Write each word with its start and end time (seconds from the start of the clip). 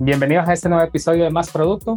Bienvenidos 0.00 0.48
a 0.48 0.52
este 0.52 0.68
nuevo 0.68 0.84
episodio 0.84 1.22
de 1.22 1.30
Más 1.30 1.50
Producto. 1.50 1.94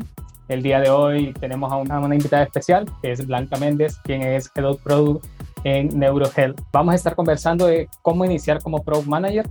El 0.47 0.61
día 0.61 0.79
de 0.79 0.91
hoy 0.91 1.33
tenemos 1.33 1.71
a 1.71 1.77
una, 1.77 1.99
una 1.99 2.13
invitada 2.13 2.43
especial, 2.43 2.85
que 3.01 3.11
es 3.11 3.25
Blanca 3.25 3.57
Méndez, 3.57 3.97
quien 4.03 4.21
es 4.21 4.51
Head 4.55 4.65
of 4.65 4.81
Product 4.83 5.25
en 5.63 5.97
NeuroHealth. 5.97 6.61
Vamos 6.71 6.93
a 6.93 6.95
estar 6.95 7.15
conversando 7.15 7.65
de 7.65 7.89
cómo 8.03 8.23
iniciar 8.23 8.61
como 8.61 8.83
Product 8.83 9.07
Manager, 9.07 9.47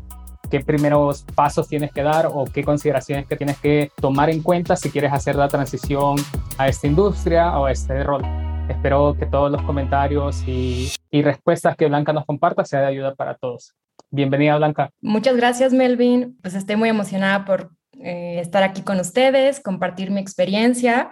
qué 0.48 0.60
primeros 0.60 1.24
pasos 1.34 1.66
tienes 1.66 1.90
que 1.90 2.04
dar 2.04 2.28
o 2.32 2.44
qué 2.44 2.62
consideraciones 2.62 3.26
que 3.26 3.34
tienes 3.34 3.58
que 3.58 3.90
tomar 4.00 4.30
en 4.30 4.40
cuenta 4.42 4.76
si 4.76 4.90
quieres 4.90 5.12
hacer 5.12 5.34
la 5.34 5.48
transición 5.48 6.16
a 6.56 6.68
esta 6.68 6.86
industria 6.86 7.58
o 7.58 7.66
a 7.66 7.72
este 7.72 8.04
rol. 8.04 8.22
Espero 8.68 9.16
que 9.18 9.26
todos 9.26 9.50
los 9.50 9.60
comentarios 9.62 10.46
y, 10.46 10.92
y 11.10 11.22
respuestas 11.22 11.76
que 11.76 11.86
Blanca 11.86 12.12
nos 12.12 12.24
comparta 12.24 12.64
sea 12.64 12.80
de 12.80 12.86
ayuda 12.86 13.16
para 13.16 13.34
todos. 13.34 13.74
Bienvenida, 14.10 14.56
Blanca. 14.56 14.90
Muchas 15.00 15.36
gracias, 15.36 15.72
Melvin. 15.72 16.38
Pues 16.42 16.54
estoy 16.54 16.76
muy 16.76 16.88
emocionada 16.88 17.44
por 17.44 17.70
eh, 18.02 18.40
estar 18.40 18.62
aquí 18.62 18.82
con 18.82 19.00
ustedes, 19.00 19.60
compartir 19.60 20.10
mi 20.10 20.20
experiencia 20.20 21.10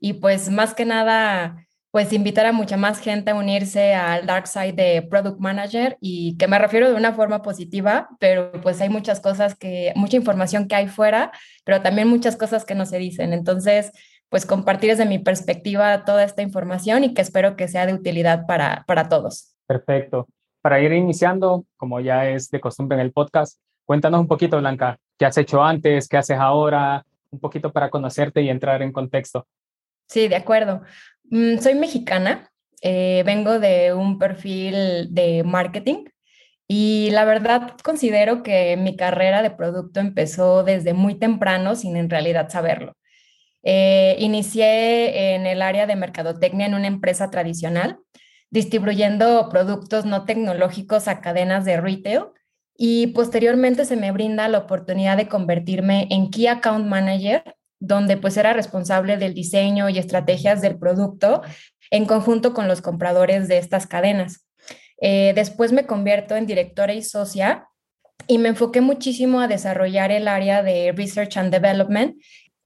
y 0.00 0.14
pues 0.14 0.50
más 0.50 0.74
que 0.74 0.84
nada, 0.84 1.66
pues 1.90 2.12
invitar 2.12 2.46
a 2.46 2.52
mucha 2.52 2.76
más 2.76 2.98
gente 2.98 3.30
a 3.30 3.34
unirse 3.34 3.94
al 3.94 4.26
dark 4.26 4.46
side 4.46 4.74
de 4.74 5.02
Product 5.02 5.40
Manager 5.40 5.96
y 6.00 6.36
que 6.36 6.46
me 6.46 6.58
refiero 6.58 6.88
de 6.90 6.94
una 6.94 7.14
forma 7.14 7.40
positiva, 7.42 8.08
pero 8.20 8.52
pues 8.62 8.80
hay 8.80 8.88
muchas 8.88 9.20
cosas 9.20 9.54
que, 9.54 9.92
mucha 9.96 10.16
información 10.16 10.68
que 10.68 10.74
hay 10.74 10.88
fuera, 10.88 11.32
pero 11.64 11.80
también 11.80 12.08
muchas 12.08 12.36
cosas 12.36 12.64
que 12.64 12.74
no 12.74 12.84
se 12.84 12.98
dicen. 12.98 13.32
Entonces, 13.32 13.92
pues 14.28 14.44
compartir 14.44 14.90
desde 14.90 15.06
mi 15.06 15.18
perspectiva 15.18 16.04
toda 16.04 16.24
esta 16.24 16.42
información 16.42 17.04
y 17.04 17.14
que 17.14 17.22
espero 17.22 17.56
que 17.56 17.68
sea 17.68 17.86
de 17.86 17.94
utilidad 17.94 18.46
para, 18.46 18.84
para 18.86 19.08
todos. 19.08 19.56
Perfecto. 19.66 20.28
Para 20.60 20.80
ir 20.80 20.92
iniciando, 20.92 21.64
como 21.76 22.00
ya 22.00 22.28
es 22.28 22.50
de 22.50 22.60
costumbre 22.60 22.96
en 22.96 23.06
el 23.06 23.12
podcast, 23.12 23.58
cuéntanos 23.84 24.20
un 24.20 24.28
poquito, 24.28 24.58
Blanca, 24.58 24.98
qué 25.18 25.26
has 25.26 25.38
hecho 25.38 25.62
antes, 25.62 26.08
qué 26.08 26.16
haces 26.16 26.38
ahora, 26.38 27.04
un 27.30 27.40
poquito 27.40 27.72
para 27.72 27.90
conocerte 27.90 28.42
y 28.42 28.48
entrar 28.48 28.82
en 28.82 28.92
contexto. 28.92 29.46
Sí, 30.06 30.28
de 30.28 30.36
acuerdo. 30.36 30.82
Mm, 31.30 31.58
soy 31.58 31.74
mexicana, 31.74 32.50
eh, 32.82 33.22
vengo 33.26 33.58
de 33.58 33.92
un 33.92 34.18
perfil 34.18 35.08
de 35.14 35.42
marketing 35.44 36.04
y 36.68 37.10
la 37.10 37.24
verdad 37.24 37.76
considero 37.82 38.42
que 38.42 38.76
mi 38.76 38.96
carrera 38.96 39.42
de 39.42 39.50
producto 39.50 40.00
empezó 40.00 40.62
desde 40.62 40.94
muy 40.94 41.14
temprano 41.16 41.74
sin 41.74 41.96
en 41.96 42.10
realidad 42.10 42.48
saberlo. 42.48 42.96
Eh, 43.62 44.16
inicié 44.20 45.34
en 45.34 45.46
el 45.46 45.62
área 45.62 45.86
de 45.86 45.96
mercadotecnia 45.96 46.66
en 46.66 46.74
una 46.74 46.86
empresa 46.86 47.30
tradicional, 47.30 47.98
distribuyendo 48.50 49.48
productos 49.48 50.04
no 50.04 50.24
tecnológicos 50.24 51.08
a 51.08 51.20
cadenas 51.20 51.64
de 51.64 51.80
retail 51.80 52.26
y 52.78 53.08
posteriormente 53.08 53.84
se 53.84 53.96
me 53.96 54.12
brinda 54.12 54.48
la 54.48 54.58
oportunidad 54.58 55.16
de 55.16 55.28
convertirme 55.28 56.08
en 56.10 56.30
Key 56.30 56.46
Account 56.46 56.86
Manager, 56.86 57.42
donde 57.80 58.16
pues 58.16 58.36
era 58.36 58.52
responsable 58.52 59.16
del 59.16 59.34
diseño 59.34 59.88
y 59.88 59.98
estrategias 59.98 60.60
del 60.60 60.78
producto 60.78 61.42
en 61.90 62.04
conjunto 62.04 62.52
con 62.52 62.68
los 62.68 62.82
compradores 62.82 63.48
de 63.48 63.58
estas 63.58 63.86
cadenas. 63.86 64.46
Eh, 65.00 65.32
después 65.34 65.72
me 65.72 65.86
convierto 65.86 66.36
en 66.36 66.46
directora 66.46 66.94
y 66.94 67.02
socia 67.02 67.68
y 68.26 68.38
me 68.38 68.48
enfoqué 68.48 68.80
muchísimo 68.80 69.40
a 69.40 69.48
desarrollar 69.48 70.10
el 70.10 70.26
área 70.26 70.62
de 70.62 70.92
Research 70.92 71.36
and 71.36 71.52
Development 71.52 72.16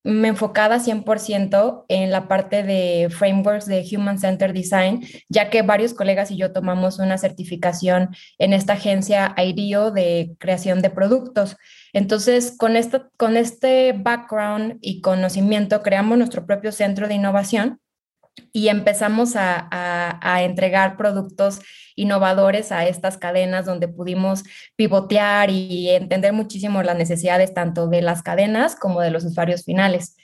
me 0.02 0.28
enfocada 0.28 0.78
100% 0.78 1.84
en 1.88 2.10
la 2.10 2.26
parte 2.26 2.62
de 2.62 3.08
frameworks 3.10 3.66
de 3.66 3.86
Human 3.94 4.18
Centered 4.18 4.54
Design, 4.54 5.04
ya 5.28 5.50
que 5.50 5.62
varios 5.62 5.94
colegas 5.94 6.30
y 6.30 6.36
yo 6.36 6.52
tomamos 6.52 6.98
una 6.98 7.18
certificación 7.18 8.08
en 8.38 8.52
esta 8.52 8.74
agencia 8.74 9.34
IDEO 9.36 9.90
de 9.90 10.34
creación 10.38 10.80
de 10.80 10.90
productos. 10.90 11.56
Entonces, 11.92 12.54
con, 12.56 12.72
con 13.16 13.36
este 13.36 13.92
background 13.92 14.78
y 14.80 15.00
conocimiento, 15.00 15.82
creamos 15.82 16.16
nuestro 16.16 16.46
propio 16.46 16.72
centro 16.72 17.06
de 17.08 17.14
innovación 17.14 17.80
y 18.52 18.68
empezamos 18.68 19.34
a, 19.36 19.68
entregar 20.42 20.96
productos 20.96 21.60
innovadores 21.96 22.72
a 22.72 22.86
estas 22.86 23.18
cadenas 23.18 23.66
donde 23.66 23.88
pudimos 23.88 24.42
pivotear 24.76 25.50
y 25.50 25.90
entender 25.90 26.32
muchísimo 26.32 26.82
las 26.82 26.96
necesidades 26.96 27.52
tanto 27.52 27.88
de 27.88 28.02
las 28.02 28.22
cadenas 28.22 28.74
como 28.74 29.00
de 29.00 29.10
los 29.10 29.24
usuarios 29.24 29.64
finales. 29.64 30.16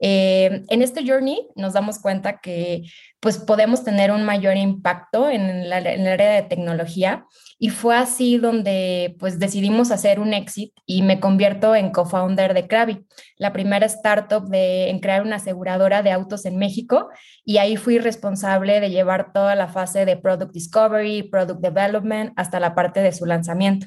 Eh, 0.00 0.64
en 0.68 0.82
este 0.82 1.06
journey 1.06 1.48
nos 1.54 1.72
damos 1.72 2.00
cuenta 2.00 2.40
que 2.40 2.82
pues 3.20 3.38
podemos 3.38 3.84
tener 3.84 4.10
un 4.10 4.24
mayor 4.24 4.56
impacto 4.56 5.30
en, 5.30 5.42
en 5.42 5.62
el 5.62 5.72
área 5.72 6.32
de 6.32 6.42
tecnología 6.42 7.26
y 7.58 7.70
fue 7.70 7.96
así 7.96 8.36
donde 8.36 9.14
pues 9.18 9.38
decidimos 9.38 9.90
hacer 9.90 10.18
un 10.18 10.34
exit 10.34 10.72
y 10.84 11.02
me 11.02 11.20
convierto 11.20 11.74
en 11.74 11.90
co-founder 11.90 12.54
de 12.54 12.66
Krabi, 12.66 13.06
la 13.36 13.52
primera 13.52 13.86
startup 13.86 14.48
de, 14.48 14.90
en 14.90 14.98
crear 14.98 15.22
una 15.22 15.36
aseguradora 15.36 16.02
de 16.02 16.10
autos 16.10 16.44
en 16.44 16.58
México 16.58 17.08
y 17.44 17.58
ahí 17.58 17.76
fui 17.76 17.98
responsable 17.98 18.80
de 18.80 18.90
llevar 18.90 19.32
toda 19.32 19.54
la 19.54 19.68
fase 19.68 20.04
de 20.04 20.16
product 20.16 20.52
discovery, 20.52 21.22
product 21.22 21.60
development 21.60 22.32
hasta 22.36 22.58
la 22.58 22.74
parte 22.74 23.00
de 23.00 23.12
su 23.12 23.26
lanzamiento. 23.26 23.86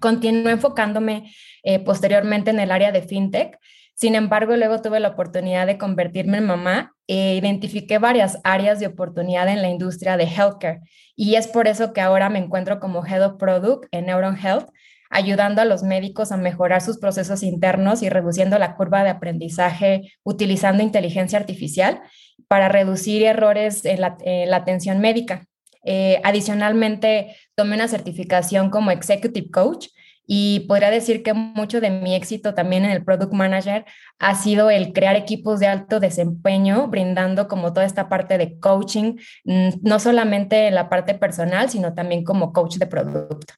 Continué 0.00 0.52
enfocándome 0.52 1.30
eh, 1.62 1.78
posteriormente 1.78 2.50
en 2.50 2.58
el 2.58 2.72
área 2.72 2.90
de 2.90 3.02
fintech 3.02 3.58
sin 3.96 4.14
embargo, 4.14 4.54
luego 4.56 4.82
tuve 4.82 5.00
la 5.00 5.08
oportunidad 5.08 5.66
de 5.66 5.78
convertirme 5.78 6.36
en 6.36 6.44
mamá 6.44 6.94
e 7.06 7.34
identifiqué 7.36 7.96
varias 7.96 8.38
áreas 8.44 8.78
de 8.78 8.88
oportunidad 8.88 9.48
en 9.48 9.62
la 9.62 9.70
industria 9.70 10.18
de 10.18 10.24
healthcare. 10.24 10.80
Y 11.16 11.36
es 11.36 11.48
por 11.48 11.66
eso 11.66 11.94
que 11.94 12.02
ahora 12.02 12.28
me 12.28 12.38
encuentro 12.38 12.78
como 12.78 13.06
Head 13.06 13.24
of 13.24 13.38
Product 13.38 13.86
en 13.92 14.04
Neuron 14.04 14.36
Health, 14.36 14.68
ayudando 15.08 15.62
a 15.62 15.64
los 15.64 15.82
médicos 15.82 16.30
a 16.30 16.36
mejorar 16.36 16.82
sus 16.82 16.98
procesos 16.98 17.42
internos 17.42 18.02
y 18.02 18.10
reduciendo 18.10 18.58
la 18.58 18.76
curva 18.76 19.02
de 19.02 19.08
aprendizaje 19.08 20.12
utilizando 20.24 20.82
inteligencia 20.82 21.38
artificial 21.38 22.02
para 22.48 22.68
reducir 22.68 23.22
errores 23.22 23.86
en 23.86 24.02
la, 24.02 24.18
atención 24.56 25.00
médica. 25.00 25.46
Eh, 25.84 26.20
adicionalmente, 26.22 27.34
tomé 27.54 27.76
una 27.76 27.88
certificación 27.88 28.68
como 28.68 28.90
Executive 28.90 29.50
Coach 29.50 29.86
y 30.26 30.60
podría 30.68 30.90
decir 30.90 31.22
que 31.22 31.32
mucho 31.32 31.80
de 31.80 31.90
mi 31.90 32.14
éxito 32.14 32.54
también 32.54 32.84
en 32.84 32.90
el 32.90 33.04
Product 33.04 33.32
Manager 33.32 33.84
ha 34.18 34.34
sido 34.34 34.70
el 34.70 34.92
crear 34.92 35.16
equipos 35.16 35.60
de 35.60 35.68
alto 35.68 36.00
desempeño, 36.00 36.88
brindando 36.88 37.48
como 37.48 37.72
toda 37.72 37.86
esta 37.86 38.08
parte 38.08 38.38
de 38.38 38.58
coaching, 38.58 39.14
mm, 39.44 39.68
no 39.82 39.98
solamente 39.98 40.66
en 40.66 40.74
la 40.74 40.88
parte 40.88 41.14
personal, 41.14 41.70
sino 41.70 41.94
también 41.94 42.24
como 42.24 42.52
coach 42.52 42.76
de 42.76 42.86
producto. 42.86 43.54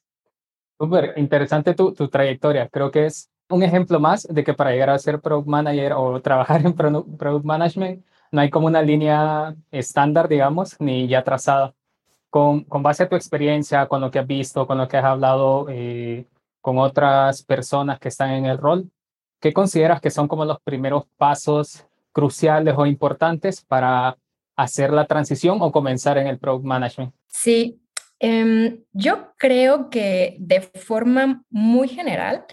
Súper 0.79 1.13
interesante 1.17 1.73
tu, 1.73 1.93
tu 1.93 2.07
trayectoria. 2.07 2.69
Creo 2.69 2.91
que 2.91 3.07
es 3.07 3.29
un 3.49 3.63
ejemplo 3.63 3.99
más 3.99 4.27
de 4.29 4.43
que 4.43 4.53
para 4.53 4.71
llegar 4.71 4.91
a 4.91 4.99
ser 4.99 5.19
Product 5.19 5.47
Manager 5.47 5.93
o 5.93 6.21
trabajar 6.21 6.65
en 6.65 6.73
Product 6.73 7.45
Management 7.45 8.03
no 8.31 8.41
hay 8.41 8.49
como 8.49 8.67
una 8.67 8.81
línea 8.81 9.55
estándar, 9.71 10.27
digamos, 10.27 10.79
ni 10.79 11.07
ya 11.07 11.23
trazada. 11.23 11.73
Con, 12.29 12.63
con 12.65 12.83
base 12.83 13.03
a 13.03 13.09
tu 13.09 13.15
experiencia, 13.15 13.87
con 13.87 14.01
lo 14.01 14.11
que 14.11 14.19
has 14.19 14.27
visto, 14.27 14.67
con 14.67 14.77
lo 14.77 14.87
que 14.87 14.97
has 14.97 15.03
hablado, 15.05 15.65
eh, 15.67 16.27
con 16.61 16.77
otras 16.77 17.43
personas 17.43 17.99
que 17.99 18.09
están 18.09 18.31
en 18.31 18.45
el 18.45 18.57
rol, 18.57 18.89
¿qué 19.39 19.53
consideras 19.53 20.01
que 20.01 20.11
son 20.11 20.27
como 20.27 20.45
los 20.45 20.59
primeros 20.61 21.05
pasos 21.17 21.85
cruciales 22.11 22.75
o 22.77 22.85
importantes 22.85 23.61
para 23.61 24.17
hacer 24.55 24.91
la 24.91 25.05
transición 25.05 25.59
o 25.61 25.71
comenzar 25.71 26.17
en 26.17 26.27
el 26.27 26.37
product 26.37 26.65
management? 26.65 27.13
Sí, 27.27 27.81
em, 28.19 28.83
yo 28.91 29.33
creo 29.37 29.89
que 29.89 30.35
de 30.39 30.61
forma 30.61 31.43
muy 31.49 31.87
general 31.87 32.45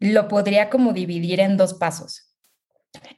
lo 0.00 0.28
podría 0.28 0.70
como 0.70 0.92
dividir 0.92 1.40
en 1.40 1.56
dos 1.56 1.74
pasos. 1.74 2.34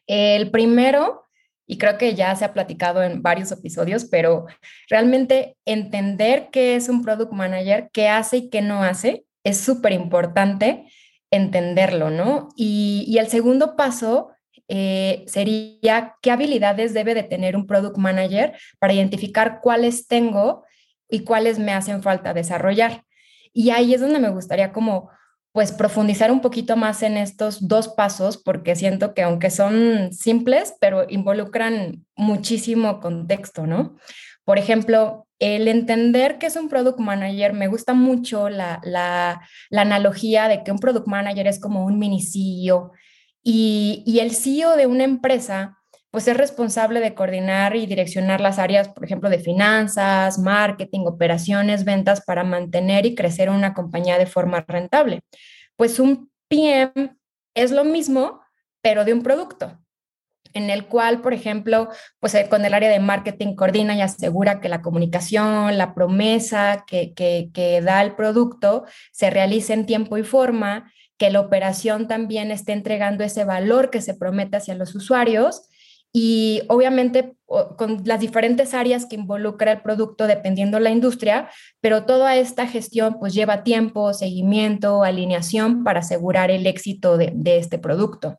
El 0.06 0.50
primero, 0.50 1.24
y 1.66 1.78
creo 1.78 1.98
que 1.98 2.14
ya 2.14 2.34
se 2.34 2.44
ha 2.44 2.52
platicado 2.52 3.02
en 3.02 3.22
varios 3.22 3.52
episodios, 3.52 4.04
pero 4.04 4.46
realmente 4.88 5.56
entender 5.64 6.48
qué 6.50 6.76
es 6.76 6.88
un 6.88 7.02
product 7.02 7.32
manager, 7.32 7.90
qué 7.92 8.08
hace 8.08 8.38
y 8.38 8.50
qué 8.50 8.62
no 8.62 8.82
hace, 8.82 9.25
es 9.46 9.58
súper 9.60 9.92
importante 9.92 10.86
entenderlo, 11.30 12.10
¿no? 12.10 12.48
Y, 12.56 13.16
el 13.16 13.28
segundo 13.28 13.76
paso 13.76 14.30
eh, 14.66 15.24
sería 15.28 16.16
qué 16.20 16.32
habilidades 16.32 16.92
debe 16.92 17.14
de 17.14 17.22
tener 17.22 17.54
un 17.54 17.68
product 17.68 17.96
manager 17.96 18.58
para 18.80 18.92
identificar 18.92 19.60
cuáles 19.62 20.08
tengo 20.08 20.64
y 21.08 21.20
cuáles 21.20 21.60
me 21.60 21.72
hacen 21.72 22.02
falta 22.02 22.34
desarrollar. 22.34 23.04
Y 23.52 23.70
ahí 23.70 23.94
es 23.94 24.00
donde 24.00 24.18
me 24.18 24.30
gustaría 24.30 24.72
como 24.72 25.10
pues 25.52 25.70
profundizar 25.70 26.32
un 26.32 26.40
poquito 26.40 26.76
más 26.76 27.04
en 27.04 27.16
estos 27.16 27.68
dos 27.68 27.86
pasos 27.88 28.36
porque 28.36 28.74
siento 28.74 29.14
que 29.14 29.22
aunque 29.22 29.50
son 29.50 30.12
simples, 30.12 30.74
pero 30.80 31.06
involucran 31.08 32.04
muchísimo 32.16 33.00
contexto, 33.00 33.64
¿no? 33.66 33.96
Por 34.44 34.58
ejemplo, 34.58 35.25
el 35.38 35.68
entender 35.68 36.38
que 36.38 36.46
es 36.46 36.56
un 36.56 36.68
product 36.68 36.98
manager, 36.98 37.52
me 37.52 37.68
gusta 37.68 37.94
mucho 37.94 38.48
la, 38.48 38.80
analogía 39.70 40.48
de 40.48 40.62
que 40.64 40.72
un 40.72 40.78
product 40.78 41.06
manager 41.06 41.46
es 41.46 41.60
como 41.60 41.84
un 41.84 41.98
mini 41.98 42.22
CEO 42.22 42.92
y, 43.42 44.02
y, 44.06 44.20
el 44.20 44.34
CEO 44.34 44.76
de 44.76 44.86
una 44.86 45.04
empresa 45.04 45.78
pues 46.10 46.28
es 46.28 46.36
responsable 46.36 47.00
de 47.00 47.14
coordinar 47.14 47.76
y 47.76 47.84
direccionar 47.84 48.40
las 48.40 48.58
áreas, 48.58 48.88
por 48.88 49.04
ejemplo, 49.04 49.28
de 49.28 49.38
finanzas, 49.38 50.38
marketing, 50.38 51.00
operaciones, 51.06 51.84
ventas 51.84 52.22
para 52.24 52.42
mantener 52.42 53.04
y 53.04 53.14
crecer 53.14 53.50
una 53.50 53.74
compañía 53.74 54.16
de 54.16 54.24
forma 54.24 54.64
rentable. 54.66 55.20
Pues 55.76 56.00
un 56.00 56.30
PM 56.48 57.14
es 57.54 57.70
lo 57.70 57.84
mismo, 57.84 58.40
pero 58.80 59.04
de 59.04 59.12
un 59.12 59.22
producto 59.22 59.78
en 60.54 60.70
el 60.70 60.86
cual, 60.86 61.20
por 61.20 61.34
ejemplo, 61.34 61.88
pues 62.20 62.34
eh, 62.34 62.48
con 62.48 62.64
el 62.64 62.74
área 62.74 62.90
de 62.90 63.00
marketing 63.00 63.54
coordina 63.54 63.94
y 63.94 64.00
asegura 64.00 64.60
que 64.60 64.68
la 64.68 64.82
comunicación, 64.82 65.78
la 65.78 65.94
promesa 65.94 66.84
que, 66.86 67.12
que, 67.14 67.80
da 67.82 68.02
el 68.02 68.14
producto 68.14 68.84
se 69.12 69.30
realice 69.30 69.72
en 69.72 69.86
tiempo 69.86 70.18
y 70.18 70.22
forma, 70.22 70.92
que 71.18 71.30
la 71.30 71.40
operación 71.40 72.08
también 72.08 72.50
esté 72.50 72.72
entregando 72.72 73.24
ese 73.24 73.44
valor 73.44 73.90
que 73.90 74.00
se 74.00 74.14
promete 74.14 74.56
hacia 74.56 74.74
los 74.74 74.94
usuarios. 74.94 75.68
Y 76.12 76.62
obviamente 76.68 77.34
con 77.44 78.02
las 78.04 78.20
diferentes 78.20 78.72
áreas 78.72 79.04
que 79.04 79.16
involucra 79.16 79.72
el 79.72 79.82
producto 79.82 80.26
dependiendo 80.26 80.80
la 80.80 80.90
industria, 80.90 81.50
pero 81.80 82.06
toda 82.06 82.36
esta 82.36 82.66
gestión 82.66 83.18
pues 83.18 83.34
lleva 83.34 83.64
tiempo, 83.64 84.14
seguimiento, 84.14 85.04
alineación 85.04 85.84
para 85.84 86.00
asegurar 86.00 86.50
el 86.50 86.66
éxito 86.66 87.18
de, 87.18 87.32
de 87.34 87.58
este 87.58 87.78
producto 87.78 88.38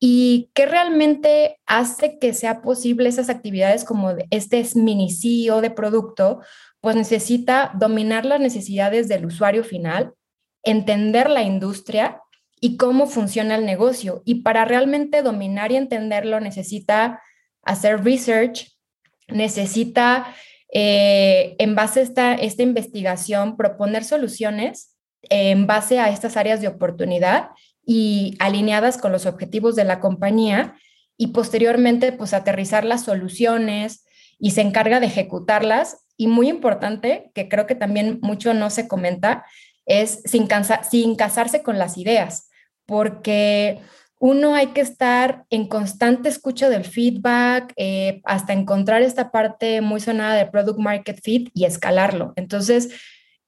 y 0.00 0.50
qué 0.54 0.66
realmente 0.66 1.58
hace 1.66 2.18
que 2.18 2.32
sea 2.32 2.62
posible 2.62 3.08
esas 3.08 3.28
actividades 3.28 3.84
como 3.84 4.14
este 4.30 4.64
mini 4.76 5.10
CEO 5.10 5.60
de 5.60 5.70
producto, 5.70 6.40
pues 6.80 6.94
necesita 6.94 7.72
dominar 7.74 8.24
las 8.24 8.40
necesidades 8.40 9.08
del 9.08 9.26
usuario 9.26 9.64
final, 9.64 10.12
entender 10.62 11.28
la 11.28 11.42
industria 11.42 12.20
y 12.60 12.76
cómo 12.76 13.06
funciona 13.06 13.56
el 13.56 13.66
negocio. 13.66 14.22
Y 14.24 14.42
para 14.42 14.64
realmente 14.64 15.22
dominar 15.22 15.72
y 15.72 15.76
entenderlo 15.76 16.38
necesita 16.38 17.20
hacer 17.62 18.04
research, 18.04 18.68
necesita, 19.26 20.34
eh, 20.72 21.56
en 21.58 21.74
base 21.74 22.00
a 22.00 22.02
esta, 22.04 22.34
esta 22.34 22.62
investigación, 22.62 23.56
proponer 23.56 24.04
soluciones 24.04 24.96
en 25.22 25.66
base 25.66 25.98
a 25.98 26.10
estas 26.10 26.36
áreas 26.36 26.60
de 26.60 26.68
oportunidad 26.68 27.50
y 27.90 28.36
alineadas 28.38 28.98
con 28.98 29.12
los 29.12 29.24
objetivos 29.24 29.74
de 29.74 29.84
la 29.84 29.98
compañía 29.98 30.76
y 31.16 31.28
posteriormente 31.28 32.12
pues 32.12 32.34
aterrizar 32.34 32.84
las 32.84 33.04
soluciones 33.04 34.04
y 34.38 34.50
se 34.50 34.60
encarga 34.60 35.00
de 35.00 35.06
ejecutarlas 35.06 36.04
y 36.18 36.26
muy 36.26 36.50
importante, 36.50 37.30
que 37.34 37.48
creo 37.48 37.66
que 37.66 37.74
también 37.74 38.18
mucho 38.20 38.52
no 38.52 38.68
se 38.68 38.88
comenta, 38.88 39.46
es 39.86 40.20
sin, 40.26 40.46
casarse 41.16 41.62
con 41.62 41.78
las 41.78 41.96
ideas, 41.96 42.50
porque 42.84 43.80
uno 44.20 44.54
hay 44.54 44.66
que 44.68 44.82
estar 44.82 45.46
en 45.48 45.66
constante 45.66 46.28
escucha 46.28 46.68
del 46.68 46.84
feedback 46.84 47.72
eh, 47.76 48.20
hasta 48.24 48.52
encontrar 48.52 49.00
esta 49.00 49.30
parte 49.30 49.80
muy 49.80 50.00
sonada 50.00 50.34
de 50.34 50.44
product 50.44 50.78
market 50.78 51.22
fit 51.22 51.48
y 51.54 51.64
escalarlo. 51.64 52.34
Entonces, 52.36 52.90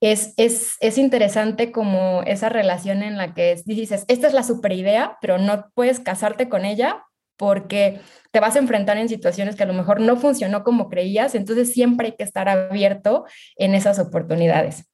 es, 0.01 0.33
es, 0.39 0.99
interesante 0.99 1.73
como 1.73 2.23
esa 2.23 2.49
relación 2.49 3.03
en 3.03 3.19
la 3.19 3.35
que 3.35 3.61
dices, 3.67 4.05
esta 4.09 4.27
es 4.27 4.33
la 4.33 4.43
super 4.43 4.73
idea, 4.73 5.19
pero 5.21 5.39
no 5.39 5.71
puedes 5.75 6.01
casarte 6.01 6.49
con 6.49 6.65
ella 6.65 7.05
porque 7.37 8.01
te 8.33 8.41
vas 8.41 8.57
a 8.57 8.61
enfrentar 8.61 8.97
en 8.97 9.09
situaciones 9.09 9.57
que 9.57 9.63
a 9.63 9.67
lo 9.67 9.75
mejor 9.75 10.01
no 10.01 10.17
funcionó 10.17 10.65
como 10.65 10.89
creías, 10.89 11.35
entonces 11.35 11.73
siempre 11.73 12.09
hay 12.09 12.13
que 12.17 12.25
estar 12.25 12.49
abierto 12.49 13.25
en 13.57 13.75
esas 13.75 13.99
oportunidades. 13.99 14.87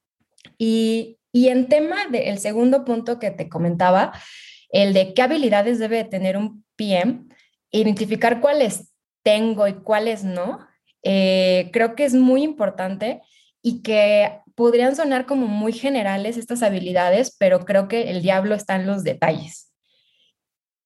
Y, 0.59 1.19
y 1.33 1.49
en 1.49 1.69
tema 1.69 1.97
del 2.11 2.39
segundo 2.39 2.85
punto 2.85 3.19
que 3.19 3.31
te 3.31 3.49
comentaba, 3.49 4.13
el 4.71 4.93
de 4.93 5.15
qué 5.15 5.23
habilidades 5.23 5.79
debe 5.79 6.03
tener 6.05 6.37
un 6.37 6.65
PM, 6.77 7.27
identificar 7.71 8.41
cuáles 8.41 8.93
tengo 9.23 9.67
y 9.69 9.75
cuáles 9.75 10.25
no, 10.25 10.61
eh, 11.03 11.71
creo 11.73 11.95
que 11.95 12.05
es 12.05 12.15
muy 12.15 12.43
importante 12.43 13.23
y 13.67 13.83
que 13.83 14.43
podrían 14.55 14.95
sonar 14.95 15.27
como 15.27 15.49
muy 15.49 15.73
generales 15.73 16.37
estas 16.37 16.63
habilidades, 16.63 17.35
pero 17.37 17.65
creo 17.65 17.89
que 17.89 18.11
el 18.11 18.23
diablo 18.23 18.55
está 18.55 18.77
en 18.77 18.87
los 18.87 19.03
detalles. 19.03 19.73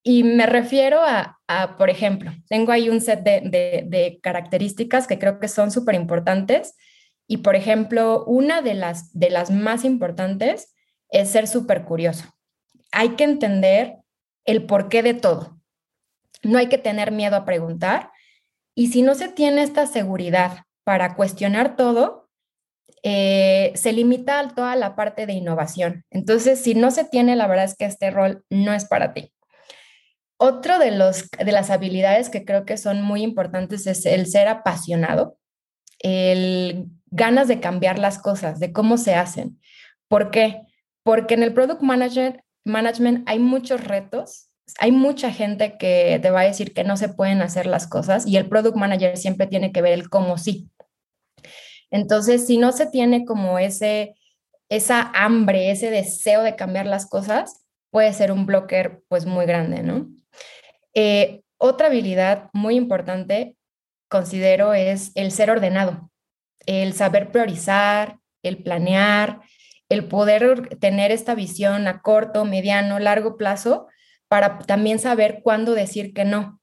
Y 0.03 0.25
me 0.25 0.47
refiero 0.47 1.03
a, 1.03 1.39
por 1.77 1.91
ejemplo, 1.91 2.33
tengo 2.49 2.73
ahí 2.73 2.89
un 2.89 3.03
set 3.03 3.21
de, 3.23 4.19
características 4.23 5.07
que 5.07 5.19
creo 5.19 5.39
que 5.41 5.49
son 5.49 5.71
súper 5.71 5.95
importantes. 5.95 6.75
Y, 7.27 7.39
por 7.39 7.55
ejemplo, 7.55 8.25
una 8.25 8.63
de 8.63 8.73
las, 8.73 9.13
de 9.13 9.29
las 9.29 9.51
más 9.51 9.85
importantes 9.85 10.75
es 11.11 11.29
ser 11.29 11.49
súper 11.49 11.85
curioso. 11.85 12.33
Hay 12.93 13.11
que 13.11 13.25
entender 13.25 13.97
el 14.47 14.65
porqué 14.65 15.03
de 15.03 15.13
todo. 15.13 15.61
No 16.43 16.57
hay 16.57 16.69
que 16.69 16.79
tener 16.79 17.13
miedo 17.13 17.37
a 17.37 17.45
preguntar. 17.45 18.11
Y 18.75 18.87
si 18.87 19.03
no 19.03 19.15
se 19.15 19.29
tiene 19.29 19.65
esta 19.65 19.87
seguridad 19.87 20.63
para 20.83 21.15
cuestionar 21.15 21.77
todo, 21.77 22.20
eh, 23.03 23.73
se 23.75 23.93
limita 23.93 24.39
a 24.39 24.49
toda 24.49 24.77
la 24.77 24.97
parte 24.97 25.27
de 25.27 25.33
innovación. 25.33 26.05
Entonces, 26.11 26.61
si 26.61 26.75
no 26.75 26.91
se 26.91 27.05
tiene, 27.05 27.37
la 27.37 27.47
verdad 27.47 27.65
es 27.65 27.77
que 27.77 27.87
este 27.87 28.11
rol 28.11 28.45
no 28.51 28.73
es 28.73 28.85
para 28.85 29.15
ti. 29.15 29.33
Otro 30.37 30.79
de, 30.79 30.91
los, 30.91 31.29
de 31.31 31.53
las 31.53 31.71
habilidades 31.71 32.31
que 32.31 32.45
creo 32.45 32.65
que 32.65 32.77
son 32.77 33.03
muy 33.03 33.23
importantes 33.23 33.87
es 33.87 34.07
el 34.07 34.27
ser 34.27 34.49
apasionado, 34.49 35.37
el 35.99 36.87
ganas 37.11 37.49
de 37.49 37.61
cambiar 37.61 37.99
las 37.99 38.19
cosas, 38.19 38.61
de 38.61 38.73
cómo 38.73 38.97
se 38.97 39.15
hacen. 39.15 39.61
¿Por 40.09 40.31
qué? 40.31 40.63
Porque 41.03 41.35
en 41.35 41.43
el 41.43 41.53
product 41.53 41.83
management, 41.83 42.41
management 42.65 43.29
hay 43.29 43.39
muchos 43.39 43.85
retos, 43.85 44.49
hay 44.79 44.93
mucha 44.93 45.33
gente 45.33 45.77
que 45.79 46.19
te 46.23 46.31
va 46.31 46.41
a 46.41 46.45
decir 46.45 46.73
que 46.73 46.85
no 46.85 46.97
se 46.97 47.09
pueden 47.09 47.43
hacer 47.43 47.67
las 47.67 47.87
cosas 47.87 48.27
y 48.27 48.37
el 48.37 48.49
product 48.49 48.77
manager 48.77 49.17
siempre 49.17 49.47
tiene 49.47 49.73
que 49.73 49.83
ver 49.83 49.93
el 49.93 50.09
cómo 50.09 50.39
sí. 50.39 50.71
Entonces, 51.91 52.47
si 52.47 52.59
no 52.59 52.73
se 52.73 52.87
tiene 52.87 53.25
como 53.25 53.59
ese, 53.59 54.15
esa 54.69 55.11
hambre, 55.15 55.71
ese 55.71 55.91
deseo 55.91 56.43
de 56.43 56.57
cambiar 56.57 56.87
las 56.87 57.07
cosas, 57.07 57.65
puede 57.91 58.13
ser 58.13 58.33
un 58.33 58.47
blocker 58.47 59.03
pues 59.09 59.27
muy 59.27 59.47
grande, 59.47 59.83
¿no? 59.83 60.09
Eh, 60.95 61.43
otra 61.59 61.89
habilidad 61.89 62.49
muy 62.53 62.77
importante, 62.77 63.57
considero, 64.09 64.75
es 64.75 65.13
el 65.15 65.33
ser 65.33 65.51
ordenado, 65.51 66.11
el 66.67 66.95
saber 66.95 67.31
priorizar, 67.31 68.19
el 68.43 68.63
planear, 68.63 69.41
el 69.89 70.07
poder 70.07 70.79
tener 70.79 71.11
esta 71.11 71.35
visión 71.35 71.87
a 71.89 72.01
corto, 72.01 72.45
mediano, 72.45 72.99
largo 72.99 73.37
plazo 73.37 73.89
para 74.29 74.59
también 74.61 75.01
saber 75.01 75.41
cuándo 75.43 75.75
decir 75.75 76.15
que 76.15 76.25
no, 76.25 76.61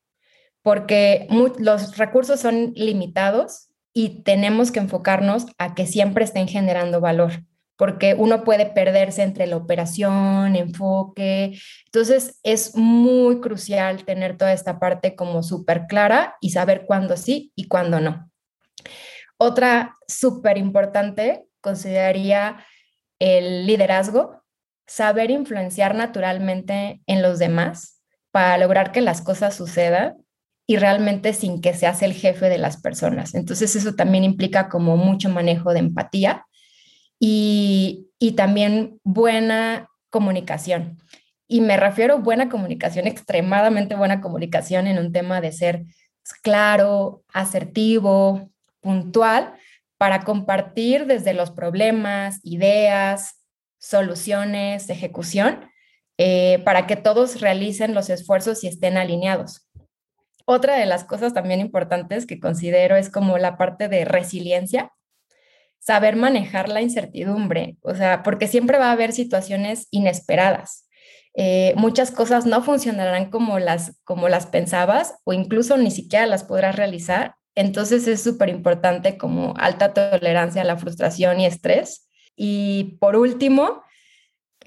porque 0.62 1.28
los 1.60 1.98
recursos 1.98 2.40
son 2.40 2.72
limitados 2.76 3.67
y 3.98 4.22
tenemos 4.22 4.72
que 4.72 4.78
enfocarnos 4.78 5.48
a 5.58 5.74
que 5.74 5.88
siempre 5.88 6.24
estén 6.24 6.48
generando 6.48 7.02
valor, 7.02 7.44
porque 7.78 8.14
uno 8.14 8.44
puede 8.44 8.68
perderse 8.68 9.24
entre 9.24 9.48
la 9.48 9.58
operación, 9.58 10.56
enfoque. 10.56 11.58
Entonces 11.86 12.40
es 12.44 12.76
muy 12.76 13.42
crucial 13.42 14.06
tener 14.06 14.38
toda 14.38 14.54
esta 14.54 14.78
parte 14.78 15.16
como 15.16 15.42
súper 15.42 15.88
clara 15.88 16.36
y 16.42 16.52
saber 16.52 16.86
cuándo 16.86 17.18
sí 17.18 17.52
y 17.56 17.68
cuándo 17.68 18.00
no. 18.00 18.30
Otra 19.40 19.98
súper 20.08 20.60
importante 20.60 21.48
consideraría 21.60 22.64
el 23.18 23.66
liderazgo, 23.66 24.44
saber 24.86 25.32
influenciar 25.32 25.96
naturalmente 25.96 27.02
en 27.08 27.24
los 27.24 27.40
demás 27.40 28.04
para 28.30 28.60
lograr 28.60 28.92
que 28.92 29.02
las 29.02 29.24
cosas 29.24 29.56
sucedan 29.56 30.18
y 30.68 30.76
realmente 30.76 31.34
sin 31.34 31.62
que 31.62 31.74
se 31.74 31.88
hace 31.88 32.06
el 32.06 32.14
jefe 32.14 32.50
de 32.50 32.58
las 32.58 32.82
personas. 32.82 33.34
Entonces 33.34 33.76
eso 33.76 33.96
también 33.96 34.26
implica 34.26 34.68
como 34.68 34.98
mucho 34.98 35.30
manejo 35.30 35.74
de 35.74 35.80
empatía 35.80 36.46
y, 37.20 38.10
y 38.20 38.34
también 38.34 39.00
buena 39.04 39.90
comunicación. 40.10 40.98
Y 41.48 41.62
me 41.62 41.78
refiero 41.78 42.16
a 42.16 42.18
buena 42.18 42.50
comunicación, 42.50 43.08
extremadamente 43.08 43.96
buena 43.96 44.20
comunicación 44.20 44.88
en 44.88 45.00
un 45.00 45.14
tema 45.14 45.40
de 45.40 45.54
ser 45.54 45.86
claro, 46.44 47.24
asertivo, 47.32 48.52
puntual, 48.82 49.54
para 49.98 50.24
compartir 50.24 51.06
desde 51.06 51.34
los 51.34 51.52
problemas, 51.52 52.40
ideas, 52.44 53.46
soluciones, 53.80 54.90
ejecución, 54.90 55.72
eh, 56.18 56.62
para 56.66 56.88
que 56.88 56.96
todos 56.96 57.42
realicen 57.42 57.94
los 57.94 58.10
esfuerzos 58.10 58.64
y 58.64 58.68
estén 58.68 58.98
alineados. 58.98 59.67
Otra 60.50 60.78
de 60.78 60.86
las 60.86 61.04
cosas 61.04 61.34
también 61.34 61.60
importantes 61.60 62.26
que 62.26 62.40
considero 62.40 62.96
es 62.96 63.10
como 63.10 63.38
la 63.38 63.58
parte 63.58 63.90
de 63.90 64.06
resiliencia, 64.06 64.94
saber 65.78 66.16
manejar 66.16 66.70
la 66.70 66.82
incertidumbre, 66.82 67.76
o 67.82 67.94
sea, 67.94 68.24
porque 68.24 68.48
siempre 68.48 68.78
va 68.78 68.88
a 68.88 68.94
haber 68.94 69.12
situaciones 69.12 69.90
inesperadas. 69.92 70.88
Eh, 71.34 71.74
muchas 71.76 72.12
cosas 72.12 72.46
no 72.46 72.64
funcionarán 72.64 73.30
como 73.30 73.60
las, 73.60 74.00
como 74.06 74.30
las 74.30 74.46
pensabas 74.48 75.16
o 75.26 75.34
incluso 75.34 75.76
ni 75.76 75.92
siquiera 75.92 76.26
las 76.28 76.46
podrás 76.46 76.78
realizar. 76.78 77.36
Entonces 77.54 78.08
es 78.08 78.24
súper 78.24 78.48
importante 78.48 79.18
como 79.18 79.54
alta 79.58 79.94
tolerancia 79.94 80.62
a 80.62 80.66
la 80.66 80.78
frustración 80.78 81.42
y 81.42 81.46
estrés. 81.46 82.08
Y 82.38 82.98
por 83.02 83.18
último, 83.18 83.84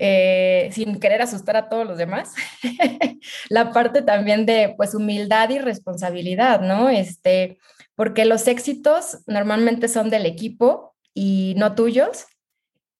eh, 0.02 0.70
sin 0.72 0.98
querer 0.98 1.20
asustar 1.20 1.58
a 1.58 1.68
todos 1.68 1.86
los 1.86 1.98
demás, 1.98 2.32
la 3.50 3.70
parte 3.70 4.00
también 4.00 4.46
de 4.46 4.72
pues 4.74 4.94
humildad 4.94 5.50
y 5.50 5.58
responsabilidad, 5.58 6.62
¿no? 6.62 6.88
Este, 6.88 7.58
porque 7.94 8.24
los 8.24 8.48
éxitos 8.48 9.18
normalmente 9.26 9.88
son 9.88 10.08
del 10.08 10.24
equipo 10.24 10.96
y 11.12 11.54
no 11.58 11.74
tuyos, 11.74 12.24